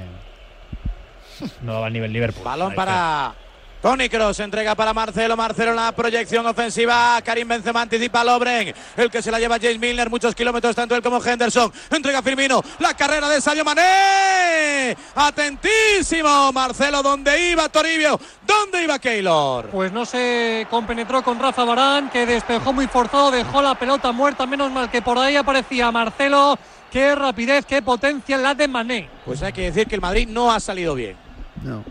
[1.61, 2.43] no daba el nivel Liverpool.
[2.43, 3.33] Balón para
[3.81, 8.73] Tony Cross, entrega para Marcelo, Marcelo en la proyección ofensiva, Karim Benzema anticipa a Lobren,
[8.97, 12.63] el que se la lleva James Milner, muchos kilómetros tanto él como Henderson, entrega Firmino,
[12.79, 18.19] la carrera de Sadio Mané, atentísimo Marcelo, ¿dónde iba Toribio?
[18.45, 19.69] ¿Dónde iba Keylor?
[19.69, 24.47] Pues no se compenetró con Rafa Barán, que despejó muy forzado, dejó la pelota muerta,
[24.47, 26.57] menos mal que por ahí aparecía Marcelo.
[26.91, 29.09] Qué rapidez, qué potencia la de Mané.
[29.25, 31.15] Pues hay que decir que el Madrid no ha salido bien.
[31.63, 31.83] No.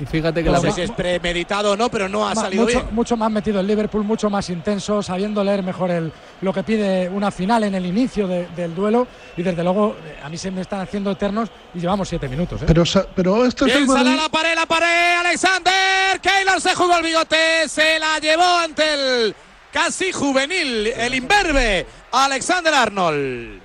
[0.00, 2.64] Y fíjate que No la sé si es premeditado o no, pero no ha salido
[2.64, 2.94] mucho, bien.
[2.94, 7.08] mucho más metido el Liverpool, mucho más intenso, sabiendo leer mejor el, lo que pide
[7.08, 9.08] una final en el inicio de- del duelo.
[9.36, 12.62] Y desde luego, eh, a mí se me están haciendo eternos y llevamos siete minutos.
[12.62, 12.64] ¿eh?
[12.68, 12.84] Pero,
[13.16, 14.14] pero este es el Madrid.
[14.16, 16.20] la pared, la pared, Alexander.
[16.20, 18.82] Keylor se jugó el bigote, se la llevó ante
[19.24, 19.34] el
[19.72, 23.62] casi juvenil, el imberbe, Alexander Arnold.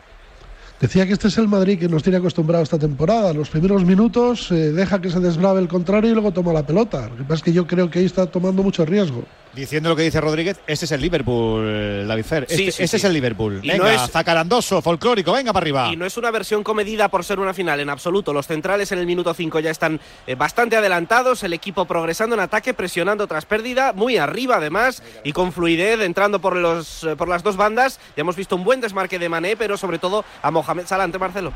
[0.83, 3.31] Decía que este es el Madrid que nos tiene acostumbrado esta temporada.
[3.31, 7.07] Los primeros minutos eh, deja que se desbrave el contrario y luego toma la pelota.
[7.07, 9.23] Lo que pasa es que yo creo que ahí está tomando mucho riesgo.
[9.55, 12.45] Diciendo lo que dice Rodríguez, este es el Liverpool, David Fer.
[12.49, 12.95] Sí, Este, sí, este sí.
[12.95, 13.59] es el Liverpool.
[13.61, 15.89] Y venga, no es- zacarandoso, folclórico, venga para arriba.
[15.93, 18.33] Y no es una versión comedida por ser una final en absoluto.
[18.33, 22.39] Los centrales en el minuto 5 ya están eh, bastante adelantados, el equipo progresando en
[22.41, 27.27] ataque, presionando tras pérdida, muy arriba además y con fluidez entrando por, los, eh, por
[27.27, 27.99] las dos bandas.
[28.17, 31.19] Ya hemos visto un buen desmarque de Mané, pero sobre todo a Mohamed Salah ante
[31.19, 31.53] Marcelo.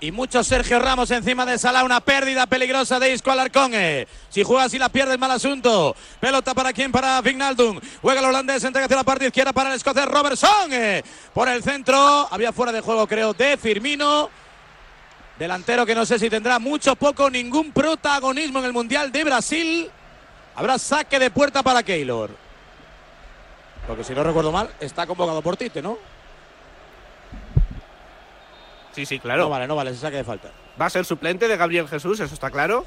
[0.00, 3.72] Y mucho Sergio Ramos encima de Salah, una pérdida peligrosa de Isco Alarcón.
[3.74, 4.06] eh.
[4.28, 5.96] Si juega así la pierde, es mal asunto.
[6.20, 7.80] Pelota para quién, para Vignaldum.
[8.02, 10.72] Juega el holandés, entrega hacia la parte izquierda para el escocés Robertson.
[10.72, 11.02] eh.
[11.32, 14.28] Por el centro, había fuera de juego creo de Firmino.
[15.38, 19.90] Delantero que no sé si tendrá mucho, poco, ningún protagonismo en el Mundial de Brasil.
[20.54, 22.30] Habrá saque de puerta para Keylor.
[23.86, 25.98] Porque si no recuerdo mal, está convocado por Tite, ¿no?
[28.94, 29.44] Sí, sí, claro.
[29.44, 30.48] No vale, no vale, se saque de falta.
[30.80, 32.84] Va a ser suplente de Gabriel Jesús, eso está claro.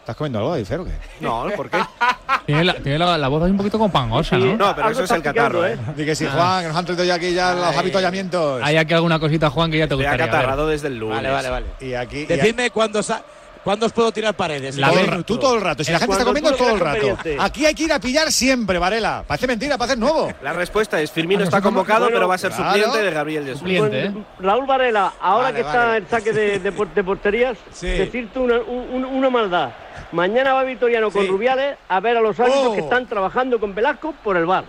[0.00, 0.92] ¿Estás comiendo algo, Fer, o qué?
[1.20, 1.78] No, ¿por qué?
[2.46, 4.56] Tiene la, tiene la, la voz ahí un poquito con pangosa, ¿no?
[4.56, 5.78] No, pero eso es el catarro, ¿eh?
[5.94, 6.32] Di que sí, Ah.
[6.34, 8.60] Juan, que nos han traído ya aquí ya los habituallamientos.
[8.64, 10.34] Hay aquí alguna cosita, Juan, que ya te gustaría ver.
[10.34, 11.16] acatarrado desde el lunes.
[11.16, 11.66] Vale, vale, vale.
[11.80, 12.20] Y aquí.
[12.20, 13.22] y Decidme cuándo, sa-
[13.64, 14.76] cuándo os puedo tirar paredes.
[14.76, 15.84] La todo tú todo el rato.
[15.84, 17.18] Si la gente está comiendo todo el rato.
[17.40, 19.24] Aquí hay que ir a pillar siempre, Varela.
[19.26, 20.32] Parece mentira, parece nuevo.
[20.42, 22.72] La respuesta es Firmino está convocado, bueno, pero va a ser claro.
[22.74, 23.56] suplente de Gabriel.
[23.56, 24.12] Suplente, ¿eh?
[24.40, 25.96] Raúl Varela, ahora Vale, que está vale.
[25.98, 27.86] el saque de, de por- de porterías, Sí.
[27.88, 29.70] decirte una, un- una maldad.
[30.12, 31.28] Mañana va Vitoriano con Sí.
[31.28, 32.74] Rubiales a ver a los árbitros Oh.
[32.74, 34.64] que están trabajando con Velasco por el bar.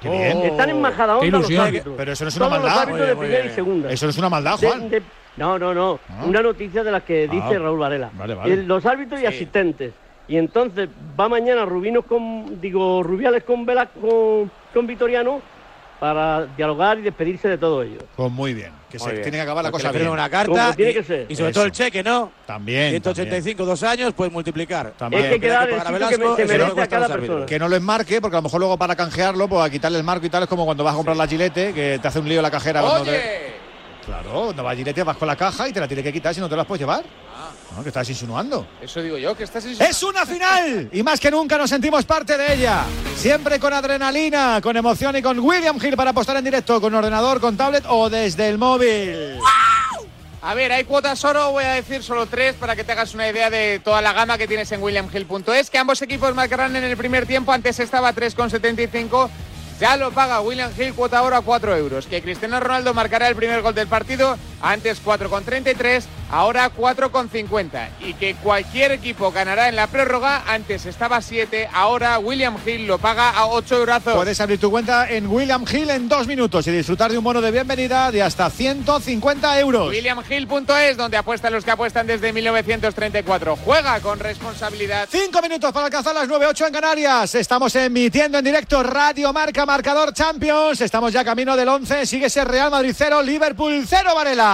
[0.00, 0.38] Qué bien.
[0.42, 1.94] Están en Majadahonda Qué los árbitros.
[1.96, 2.70] Pero eso no es una Todos maldad.
[2.74, 3.54] los árbitros Muy de bien, muy primera y bien.
[3.54, 3.90] segunda.
[3.92, 4.90] Eso no es una maldad, De- Juan.
[4.90, 5.02] de-
[5.38, 6.00] no, no, no.
[6.08, 6.24] Ah.
[6.26, 7.58] Una noticia de las que dice Ah.
[7.58, 8.10] Raúl Varela.
[8.14, 8.52] Vale, vale.
[8.54, 9.92] El- los árbitros y asistentes.
[10.28, 15.40] Y entonces va mañana Rubinos con, digo, Rubiales con, Velasco, con, con Vitoriano
[15.98, 17.98] para dialogar y despedirse de todo ello.
[18.14, 18.70] Pues muy bien.
[18.88, 19.22] Que se bien.
[19.22, 20.08] tiene que acabar la Porque cosa bien.
[20.10, 21.26] una carta tiene y, que ser.
[21.28, 21.58] y sobre Eso.
[21.58, 22.30] todo el cheque, ¿no?
[22.46, 22.90] También.
[22.90, 24.92] 185, dos años, pues multiplicar.
[24.96, 25.24] También.
[25.24, 27.46] Es que Tendrá queda el pagar a sitio que Velasco, se merece a cada persona.
[27.46, 30.04] Que no lo enmarque, porque a lo mejor luego para canjearlo, pues a quitarle el
[30.04, 32.28] marco y tal, es como cuando vas a comprar la gilete, que te hace un
[32.28, 32.80] lío la cajera.
[32.80, 33.57] cuando te-
[34.08, 36.34] Claro, cuando vas a gilete vas con la caja y te la tienes que quitar
[36.34, 37.04] si no te la puedes llevar.
[37.76, 38.66] No, que estás insinuando.
[38.80, 40.88] Eso digo yo, que estás ¡Es una final!
[40.90, 42.84] Y más que nunca nos sentimos parte de ella.
[43.14, 47.38] Siempre con adrenalina, con emoción y con William Hill para apostar en directo, con ordenador,
[47.38, 49.38] con tablet o desde el móvil.
[50.40, 53.28] A ver, hay cuotas oro, voy a decir solo tres para que te hagas una
[53.28, 56.96] idea de toda la gama que tienes en williamhill.es, que ambos equipos marcarán en el
[56.96, 59.28] primer tiempo, antes estaba 3,75,
[59.80, 63.36] ya lo paga William Hill, cuota oro a 4 euros, que Cristiano Ronaldo marcará el
[63.36, 67.88] primer gol del partido antes 4,33, ahora 4,50.
[68.00, 72.98] Y que cualquier equipo ganará en la prórroga, antes estaba 7, ahora William Hill lo
[72.98, 74.02] paga a 8 euros.
[74.02, 77.40] Puedes abrir tu cuenta en William Hill en dos minutos y disfrutar de un bono
[77.40, 79.88] de bienvenida de hasta 150 euros.
[79.88, 83.56] WilliamHill.es, donde apuestan los que apuestan desde 1934.
[83.56, 85.08] Juega con responsabilidad.
[85.10, 87.34] Cinco minutos para alcanzar las 9-8 en Canarias.
[87.34, 90.80] Estamos emitiendo en directo Radio Marca Marcador Champions.
[90.80, 92.06] Estamos ya camino del 11.
[92.06, 94.47] Sigue ese Real Madrid 0, Liverpool 0, Varela.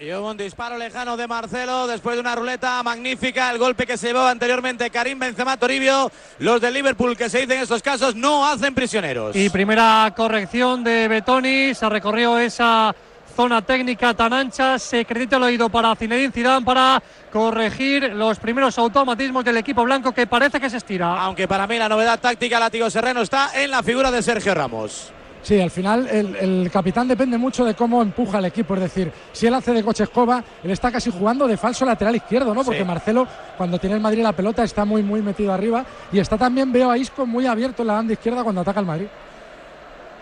[0.00, 3.50] Y hubo un disparo lejano de Marcelo después de una ruleta magnífica.
[3.50, 6.12] El golpe que se llevó anteriormente Karim Benzema Toribio.
[6.38, 9.34] Los de Liverpool que se dicen en estos casos no hacen prisioneros.
[9.34, 11.74] Y primera corrección de Betoni.
[11.74, 12.94] Se recorrió esa
[13.34, 14.78] zona técnica tan ancha.
[14.78, 20.12] Se acredita el oído para Zinedine Zidane para corregir los primeros automatismos del equipo blanco
[20.12, 21.20] que parece que se estira.
[21.20, 25.12] Aunque para mí la novedad táctica, Látigo Serrano, está en la figura de Sergio Ramos.
[25.42, 28.74] Sí, al final el, el, capitán depende mucho de cómo empuja el equipo.
[28.74, 32.16] Es decir, si él hace de coche escoba, él está casi jugando de falso lateral
[32.16, 32.64] izquierdo, ¿no?
[32.64, 32.84] Porque Sí.
[32.84, 33.26] Marcelo,
[33.56, 35.84] cuando tiene el Madrid la pelota, está muy, muy metido arriba.
[36.12, 38.86] Y está también, veo a Isco muy abierto en la banda izquierda cuando ataca el
[38.86, 39.06] Madrid.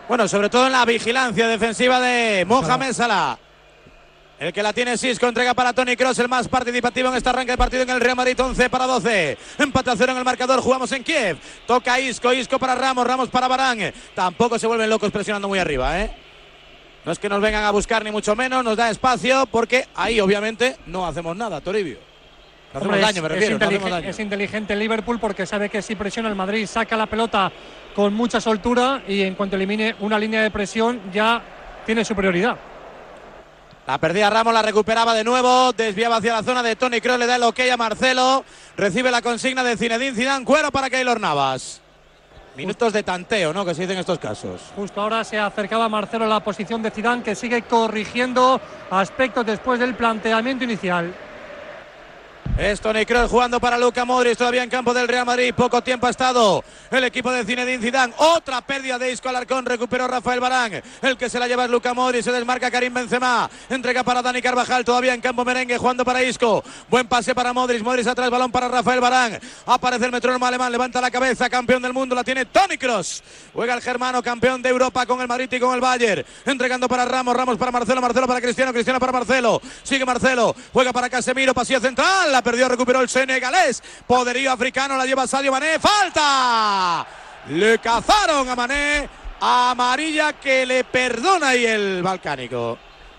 [0.08, 3.45] Bueno, sobre todo en la vigilancia defensiva de Mohamed Salah.
[4.38, 7.52] El que la tiene Cisco entrega para Tony Cross, el más participativo en este arranque
[7.52, 9.38] de partido en el Real Madrid, 11 para 12.
[9.58, 11.38] Empate a cero en el marcador, jugamos en Kiev.
[11.66, 13.78] Toca Isco, Isco para Ramos, Ramos para Barán.
[14.14, 16.10] Tampoco se vuelven locos presionando muy arriba, ¿eh?
[17.06, 20.20] No es que nos vengan a buscar ni mucho menos, nos da espacio porque ahí
[20.20, 21.96] obviamente no hacemos nada, Toribio.
[22.74, 24.10] No hacemos Hombre, daño, me es, refiero, es no hacemos daño.
[24.10, 27.50] es inteligente el Liverpool porque sabe que si presiona el Madrid saca la pelota
[27.94, 31.40] con mucha soltura y en cuanto elimine una línea de presión ya
[31.86, 32.58] tiene superioridad.
[33.86, 37.26] La perdía Ramos, la recuperaba de nuevo, desviaba hacia la zona de Tony Kroos, le
[37.26, 38.44] da el ok a Marcelo,
[38.76, 41.80] recibe la consigna de Zinedine Zidane, cuero para Keylor Navas.
[42.56, 43.64] Minutos de tanteo, ¿no?
[43.64, 44.60] Que se dice en estos casos.
[44.74, 48.60] Justo ahora se acercaba Marcelo a la posición de Zidane que sigue corrigiendo
[48.90, 51.14] aspectos después del planteamiento inicial.
[52.58, 55.52] Es Tony Kroos jugando para Luca Modric, todavía en campo del Real Madrid.
[55.54, 58.14] Poco tiempo ha estado el equipo de Zinedine Zidane.
[58.16, 60.82] Otra pérdida de Isco Alarcón, recuperó Rafael Barán.
[61.02, 63.50] El que se la lleva es Luca Modric, se desmarca Karim Benzema.
[63.68, 66.64] Entrega para Dani Carvajal, todavía en campo merengue, jugando para Isco.
[66.88, 69.38] Buen pase para Modric, Modric atrás, balón para Rafael Barán.
[69.66, 73.22] Aparece el metrónomo alemán, levanta la cabeza, campeón del mundo, la tiene Tony Kroos.
[73.52, 76.24] Juega el germano, campeón de Europa con el Madrid y con el Bayern.
[76.46, 79.60] Entregando para Ramos, Ramos para Marcelo, Marcelo para Cristiano, Cristiano para Marcelo.
[79.82, 83.82] Sigue Marcelo, juega para Casemiro, pasillo central, la perdió, recuperó el senegalés.
[84.06, 87.06] Poderío africano, la lleva Sadio Mané, falta.
[87.48, 89.08] Le cazaron a Mané,
[89.40, 92.76] amarilla que le perdona ahí el balcánico.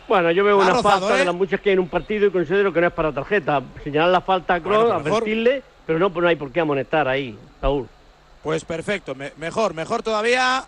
[0.08, 1.20] Bueno, yo veo Ha una rozado, falta ¿eh?
[1.20, 3.62] de las muchas que hay en un partido y considero que no es para tarjeta.
[3.84, 6.60] Señalar la falta a Kroos, Bueno, mejor- advertirle, pero no, pues no hay por qué
[6.60, 7.90] amonestar ahí, Saúl.
[8.44, 10.64] Pues perfecto, me- mejor, mejor todavía.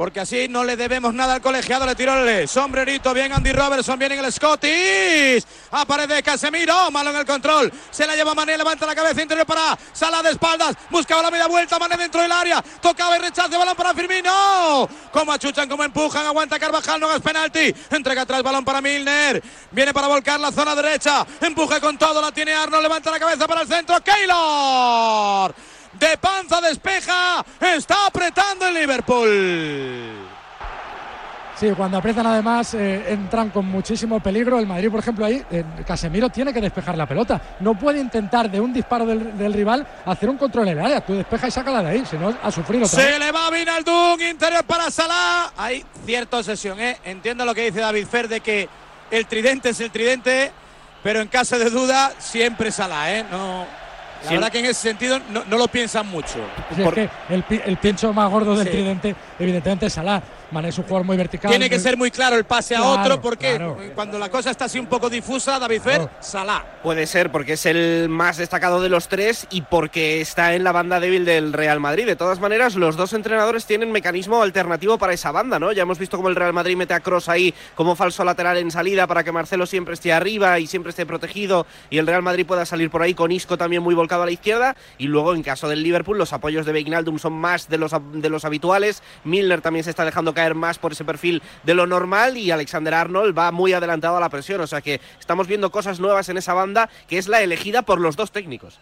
[0.00, 3.98] Porque así no le debemos nada al colegiado, le tiró el sombrerito, bien Andy Robertson,
[3.98, 5.44] bien en el Scottish.
[5.72, 7.70] Aparece Casemiro, malo en el control.
[7.90, 10.74] Se la lleva Mané, levanta la cabeza interior para Sala de espaldas.
[10.88, 12.62] Buscaba la media vuelta, Mané dentro del área.
[12.80, 14.88] Tocaba y rechaza, balón para Firmino.
[15.12, 17.74] Como achuchan, como empujan, aguanta Carvajal, no es penalti.
[17.90, 19.42] Entrega atrás, balón para Milner.
[19.70, 21.26] Viene para volcar la zona derecha.
[21.42, 24.02] Empuja con todo, la tiene Arnold, levanta la cabeza para el centro.
[24.02, 25.54] Keylor
[25.92, 30.26] de panza despeja, está apretando el Liverpool.
[31.56, 34.58] Sí, cuando aprietan además eh, entran con muchísimo peligro.
[34.58, 37.38] El Madrid, por ejemplo, ahí eh, Casemiro tiene que despejar la pelota.
[37.60, 41.04] No puede intentar de un disparo del, del rival hacer un control en el área.
[41.04, 43.18] Tú despeja y sácala de ahí, si no a sufrir otra Se vez.
[43.18, 45.52] le va Vinaldum, interior para Salah.
[45.54, 46.96] Hay cierta obsesión, ¿eh?
[47.04, 48.66] Entiendo lo que dice David Fer de que
[49.10, 50.52] el tridente es el tridente,
[51.02, 53.26] pero en caso de duda siempre Salah, ¿eh?
[53.30, 53.66] No,
[54.22, 54.34] la Sí.
[54.34, 56.38] verdad que en ese sentido no, no lo piensan mucho.
[56.74, 58.72] Sí, es que el, el pincho más gordo del Sí.
[58.72, 60.22] tridente, evidentemente, es Salah.
[60.50, 61.50] Mané es un jugador muy vertical.
[61.50, 63.76] Tiene que ser muy claro el pase a Claro, otro porque claro.
[63.94, 66.64] cuando la cosa está así un poco difusa, David Fer, Salah.
[66.82, 70.72] Puede ser porque es el más destacado de los tres y porque está en la
[70.72, 72.06] banda débil del Real Madrid.
[72.06, 75.72] De todas maneras, los dos entrenadores tienen mecanismo alternativo para esa banda, ¿no?
[75.72, 78.70] Ya hemos visto cómo el Real Madrid mete a Cross ahí como falso lateral en
[78.70, 82.46] salida para que Marcelo siempre esté arriba y siempre esté protegido y el Real Madrid
[82.46, 84.76] pueda salir por ahí con Isco también muy volcado a la izquierda.
[84.98, 88.28] Y luego, en caso del Liverpool, los apoyos de Wijnaldum son más de los, de
[88.30, 89.02] los habituales.
[89.24, 92.94] Milner también se está dejando caer más por ese perfil de lo normal y Alexander
[92.94, 94.60] Arnold va muy adelantado a la presión.
[94.60, 98.00] O sea que estamos viendo cosas nuevas en esa banda que es la elegida por
[98.00, 98.80] los dos técnicos.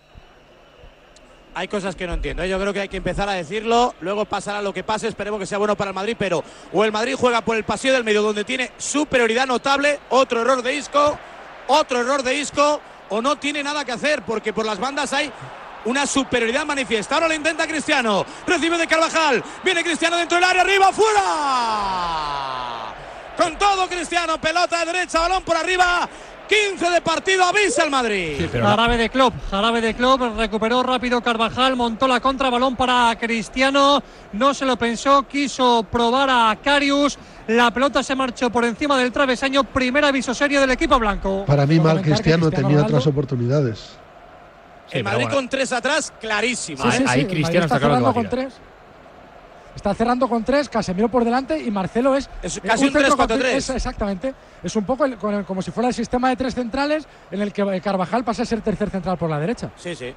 [1.55, 2.43] Hay cosas que no entiendo.
[2.43, 2.49] ¿eh?
[2.49, 3.95] Yo creo que hay que empezar a decirlo.
[4.01, 5.09] Luego pasará lo que pase.
[5.09, 6.15] Esperemos que sea bueno para el Madrid.
[6.19, 9.99] Pero o el Madrid juega por el pasillo del medio donde tiene superioridad notable.
[10.11, 11.19] Otro error de Isco.
[11.67, 12.81] Otro error de Isco.
[13.09, 15.33] O no tiene nada que hacer porque por las bandas hay
[15.85, 17.15] una superioridad manifiesta.
[17.15, 18.25] Ahora lo intenta Cristiano.
[18.47, 19.43] Recibe de Carvajal.
[19.65, 20.63] Viene Cristiano dentro del área.
[20.63, 21.23] Arriba, fuera.
[23.37, 24.41] Con todo Cristiano.
[24.41, 26.09] Pelota de derecha, balón por arriba.
[26.49, 28.49] 15 de partido, avisa el Madrid.
[28.51, 34.03] Jarabe de club, jarabe de club, recuperó rápido Carvajal, montó la contra, balón para Cristiano,
[34.33, 37.19] no se lo pensó, quiso probar a Carius,
[37.49, 41.45] la pelota se marchó por encima del travesaño, primer aviso serio del equipo blanco.
[41.47, 43.99] Para mí, mal Cristiano tenía Ronaldo- otras oportunidades.
[44.91, 46.83] El Madrid con tres atrás, clarísimo.
[46.83, 48.55] Sí, sí, Ahí- sí, Cristiano está cerrando con tres.
[49.77, 53.15] Está cerrando con tres, Casemiro por delante y Marcelo es, Es eh, casi un centro
[53.17, 53.29] 3-4-3.
[53.29, 54.35] con- es- Exactamente.
[54.63, 57.41] Es un poco el- con el- como si fuera el sistema de tres centrales en
[57.43, 59.71] el que eh, Carvajal pasa a ser tercer central por la derecha.
[59.77, 60.13] Sí, sí.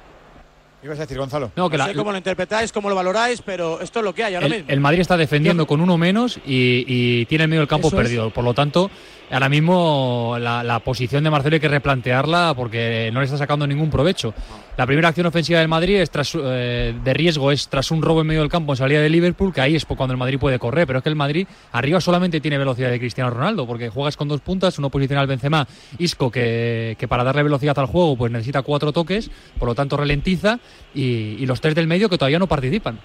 [0.82, 1.52] ¿Ibas a decir, Gonzalo?
[1.54, 4.12] No, que No la- sé cómo lo interpretáis, cómo lo valoráis, pero esto es lo
[4.12, 4.66] que hay ahora El, mismo.
[4.68, 7.96] el Madrid está defendiendo con uno menos y, y tiene el medio del campo Eso
[7.96, 8.02] es.
[8.02, 8.30] perdido.
[8.30, 8.90] Por lo tanto,
[9.30, 13.64] ahora mismo la, la posición de Marcelo hay que replantearla porque no le está sacando
[13.64, 14.34] ningún provecho.
[14.76, 18.22] La primera acción ofensiva del Madrid es tras, eh, de riesgo es tras un robo
[18.22, 20.58] en medio del campo en salida de Liverpool, que ahí es cuando el Madrid puede
[20.58, 20.86] correr.
[20.88, 24.26] Pero es que el Madrid arriba solamente tiene velocidad de Cristiano Ronaldo, porque juegas con
[24.26, 25.68] dos puntas, uno posicional Benzema,
[25.98, 29.30] Isco, que, que para darle velocidad al juego pues necesita cuatro toques,
[29.60, 30.58] por lo tanto ralentiza,
[30.94, 32.98] y, y los tres del medio que todavía no participan.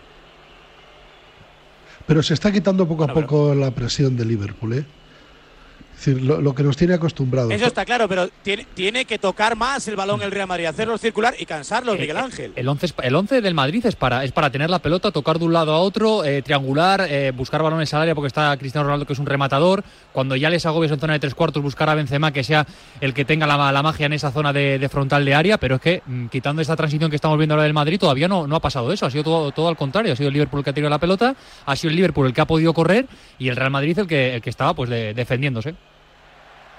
[2.06, 4.86] Pero se está quitando poco a poco la presión de Liverpool, ¿eh?
[5.98, 7.52] Es decir, lo, lo que nos tiene acostumbrados.
[7.52, 10.98] Eso está claro, pero tiene, tiene que tocar más el balón el Real Madrid, hacerlo
[11.00, 12.54] circular y cansarlos, Miguel Ángel.
[12.56, 15.40] El 11, es- el 11 del Madrid es para, es para tener la pelota, tocar
[15.40, 18.86] de un lado a otro, eh, triangular, eh, buscar balones al área porque está Cristiano
[18.86, 19.84] Ronaldo que es un rematador.
[20.14, 22.68] Cuando ya les agobies en zona de tres cuartos, buscar a Benzema que sea
[23.02, 25.58] el que tenga la, la magia en esa zona de, de frontal de área.
[25.58, 28.46] Pero es que mm, quitando esta transición que estamos viendo ahora del Madrid, todavía no,
[28.46, 29.08] no ha pasado eso.
[29.08, 30.14] Ha sido todo, todo al contrario.
[30.14, 31.36] Ha sido el Liverpool el que ha tirado la pelota,
[31.66, 33.08] ha sido el Liverpool el que ha podido correr
[33.40, 35.74] y el Real Madrid el que, el que estaba pues de- defendiéndose.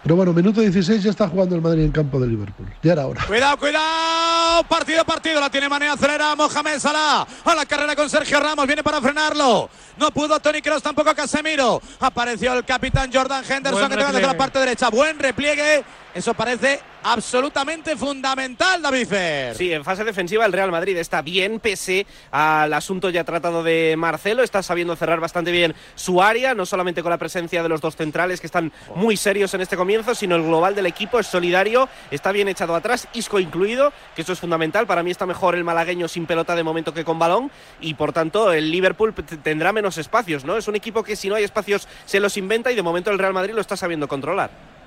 [0.02, 2.66] Pero bueno, minuto 16 ya está jugando el Madrid en campo de Liverpool.
[2.82, 3.24] Ya era hora.
[3.26, 4.64] Cuidado, cuidado.
[4.64, 5.40] Partido, partido.
[5.40, 7.26] La tiene Mané, acelera Mohamed Salah.
[7.44, 8.66] A la carrera con Sergio Ramos.
[8.66, 9.68] Viene para frenarlo.
[9.98, 11.82] No pudo Tony Kroos, tampoco Casemiro.
[12.00, 14.88] Apareció el capitán Jordan Henderson Buen que toca desde la parte derecha.
[14.88, 15.84] Buen repliegue.
[16.14, 19.08] Eso parece absolutamente fundamental, David.
[19.54, 23.94] Sí, en fase defensiva el Real Madrid está bien, pese al asunto ya tratado de
[23.96, 27.80] Marcelo, está sabiendo cerrar bastante bien su área, no solamente con la presencia de los
[27.80, 31.26] dos centrales que están muy serios en este comienzo, sino el global del equipo es
[31.26, 35.54] solidario, está bien echado atrás, Isco incluido, que eso es fundamental, para mí está mejor
[35.54, 37.50] el malagueño sin pelota de momento que con balón
[37.80, 40.56] y por tanto el Liverpool tendrá menos espacios, ¿no?
[40.56, 43.18] Es un equipo que si no hay espacios se los inventa y de momento el
[43.18, 44.77] Real Madrid lo está sabiendo controlar.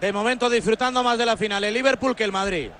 [0.00, 2.70] De momento disfrutando más de la final el Liverpool que el Madrid.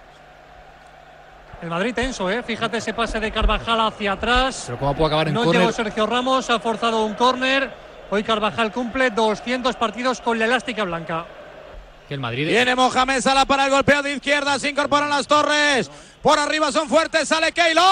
[1.62, 2.43] El Madrid tenso, ¿eh?
[2.43, 4.64] Fíjate ese pase de Carvajal hacia atrás.
[4.67, 7.73] Pero cómo puede acabar en No llegó Sergio Ramos, ha forzado un córner.
[8.11, 11.25] Hoy Carvajal cumple 200 partidos con la elástica blanca.
[12.07, 15.91] Que el Madrid Viene Mohamed Salah para el golpeo de izquierda, se incorporan las torres.
[16.23, 17.83] Por arriba son fuertes, sale Keylor.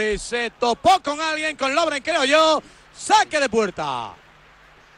[0.00, 2.62] Y se topó con alguien, con Lobren, creo yo.
[2.96, 4.12] Saque de puerta.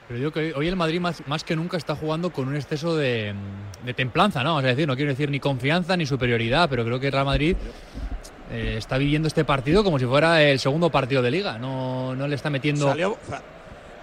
[0.09, 2.96] Pero digo que hoy- el Madrid más, más que nunca está jugando con un exceso
[2.96, 3.34] de,
[3.84, 4.59] de templanza, ¿no?
[4.59, 7.57] A decir, no quiero decir ni confianza ni superioridad, pero creo que el Real Madrid
[8.52, 11.59] eh, está viviendo este partido como si fuera el segundo partido de liga.
[11.59, 12.86] No, no le está metiendo.
[12.88, 13.16] Salió.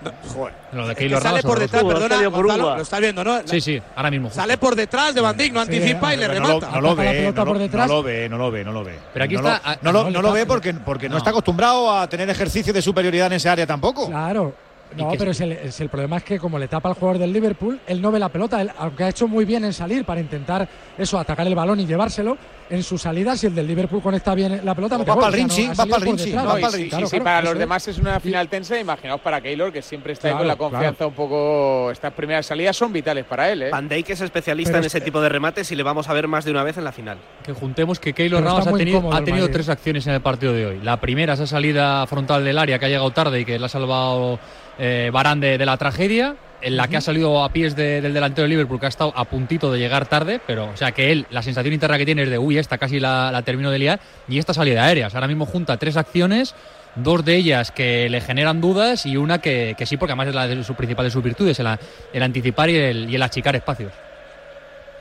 [0.04, 0.54] No, joder.
[0.74, 3.40] Lo de Es que Keylor sale por detrás, perdona, Gonzalo, lo estás viendo, ¿no?
[3.48, 4.28] Sí, sí, ahora mismo.
[4.28, 4.42] justo.
[4.42, 6.52] Sale por detrás de Van Dijk, no anticipa y le no, remata.
[6.68, 7.88] lo, no lo ve, no, lo- detrás.
[7.88, 9.00] no lo ve, no lo ve, no lo ve.
[9.14, 11.14] Pero aquí no está- Lo, ah, no, lo, lo ve porque, porque no.
[11.14, 11.18] No.
[11.20, 14.08] está acostumbrado a tener ejercicio de superioridad en esa área tampoco.
[14.10, 14.54] Claro.
[14.98, 17.34] No, pero es el, es el problema es que como le tapa al jugador del
[17.34, 20.20] Liverpool, él no ve la pelota, él, aunque ha hecho muy bien en salir para
[20.20, 20.68] intentar
[20.98, 22.38] eso, atacar el balón y llevárselo,
[22.70, 25.74] en su salida, si el del Liverpool conecta bien la pelota, va ring, sí, ha
[25.74, 27.60] va Claro, sí, claro, para los es.
[27.60, 28.80] demás es una final tensa.
[28.80, 31.10] Imaginaos para Keylor, que siempre está ahí con la confianza claro.
[31.10, 31.92] un poco.
[31.92, 33.70] Estas primeras salidas son vitales para él, ¿eh?
[33.70, 36.14] Van Dijk es especialista Pero en es ese tipo de remates y le vamos a
[36.14, 37.18] ver más de una vez en la final.
[37.44, 40.54] Que juntemos que Keylor Navas ha tenido, ha el tenido tres acciones en el partido
[40.54, 40.80] de hoy.
[40.82, 43.70] La primera, esa salida frontal del área que ha llegado tarde y que le ha
[43.70, 44.40] salvado
[44.80, 46.36] eh, Varane de, de la tragedia.
[46.66, 49.12] En la que ha salido a pies de- del delantero de Liverpool, que ha estado
[49.18, 52.24] a puntito de llegar tarde, pero o sea que él, la sensación interna que tiene
[52.24, 54.00] es de uy, esta casi la, la termino de liar,
[54.30, 55.08] y esta salida aérea.
[55.08, 56.56] O sea, ahora mismo junta tres acciones,
[56.96, 60.36] dos de ellas que le generan dudas y una que, que sí, porque además es
[60.36, 63.92] la de su principal de sus virtudes, el, anticipar y el, y el achicar espacios.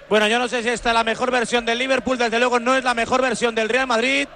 [0.08, 2.74] Bueno, yo no sé si esta es la mejor versión del Liverpool, desde luego no
[2.74, 4.26] es la mejor versión del Real Madrid.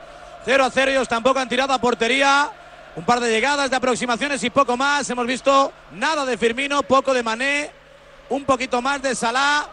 [0.45, 2.51] 0 a 0, ellos tampoco han tirado a portería.
[2.97, 5.09] Un par de llegadas, de aproximaciones y poco más.
[5.11, 7.71] Hemos visto nada de Firmino, poco de Mané,
[8.31, 9.69] un poquito más de Salah.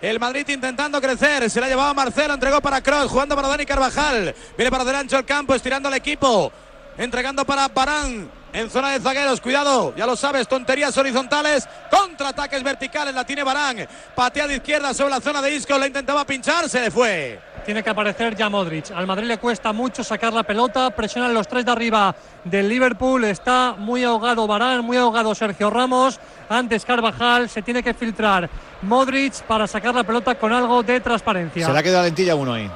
[0.00, 4.34] El Madrid intentando crecer, se la llevaba Marcelo, entregó para Kroos, jugando para Dani Carvajal.
[4.56, 6.52] Viene para delante el campo, estirando al equipo.
[6.98, 9.40] entregando para Barán en zona de zagueros.
[9.40, 13.86] Cuidado, ya lo sabes, tonterías horizontales, contraataques verticales, la tiene Barán.
[14.14, 17.40] Patea de izquierda sobre la zona de Isco, la intentaba pinchar, se le fue.
[17.64, 18.90] Tiene que aparecer ya Modric.
[18.92, 20.88] Al Madrid le cuesta mucho sacar la pelota.
[20.90, 23.24] Presionan los tres de arriba del Liverpool.
[23.24, 26.18] Está muy ahogado Barán, muy ahogado Sergio Ramos.
[26.48, 27.50] Antes Carvajal.
[27.50, 28.48] Se tiene que filtrar
[28.80, 31.66] Modric para sacar la pelota con algo de transparencia.
[31.66, 32.70] Se le ha quedado lentilla uno ahí.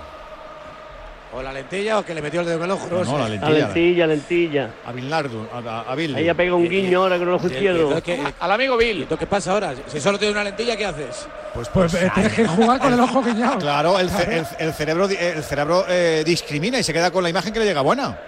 [1.34, 2.86] O la lentilla o que le metió el dedo en el ojo.
[2.90, 3.58] No, no, la La lentilla.
[3.66, 4.70] lentilla, lentilla.
[4.84, 6.14] A Bilardo, a, a, a Bill.
[6.14, 8.02] Ahí ha pegado un guiño ahora con el ojo izquierdo.
[8.38, 9.06] Al amigo Bill.
[9.18, 9.72] ¿Qué pasa ahora?
[9.86, 11.26] Si solo tienes una lentilla, ¿qué haces?
[11.54, 13.58] Pues, Pues eh, tienes que jugar con el ojo guiñado.
[13.58, 17.30] Claro, el, ce- el- el cerebro, el cerebro eh, discrimina y se queda con la
[17.30, 18.18] imagen que le llega buena.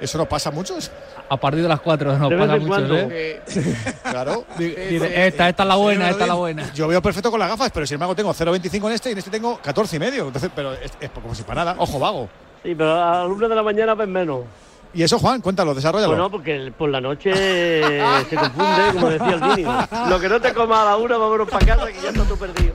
[0.00, 0.90] Eso nos pasa a muchos.
[1.34, 2.96] A partir de las 4 nos pasa mucho, cuando.
[2.96, 3.42] ¿eh?
[4.10, 4.44] Claro.
[4.56, 6.72] Dice, esta, esta es la buena, esta es la buena.
[6.72, 9.18] Yo veo perfecto con las gafas, pero sin embargo tengo 0,25 en este y en
[9.18, 10.26] este tengo 14 y medio.
[10.28, 11.74] Entonces, pero es, es como si para nada.
[11.78, 12.28] Ojo vago.
[12.62, 14.42] Sí, pero a la una de la mañana ves menos.
[14.94, 16.12] Y eso, Juan, cuéntalo, desarrollalo.
[16.12, 17.32] Bueno, porque por la noche
[18.30, 19.68] se confunde, como decía el Dini.
[20.08, 22.36] Lo que no te coma a la una, vámonos para casa, que ya está todo
[22.36, 22.74] perdido.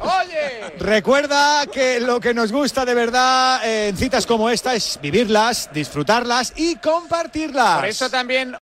[0.80, 5.70] Recuerda que lo que nos gusta de verdad eh, en citas como esta es vivirlas,
[5.74, 7.80] disfrutarlas y compartirlas.
[7.80, 8.55] Por eso también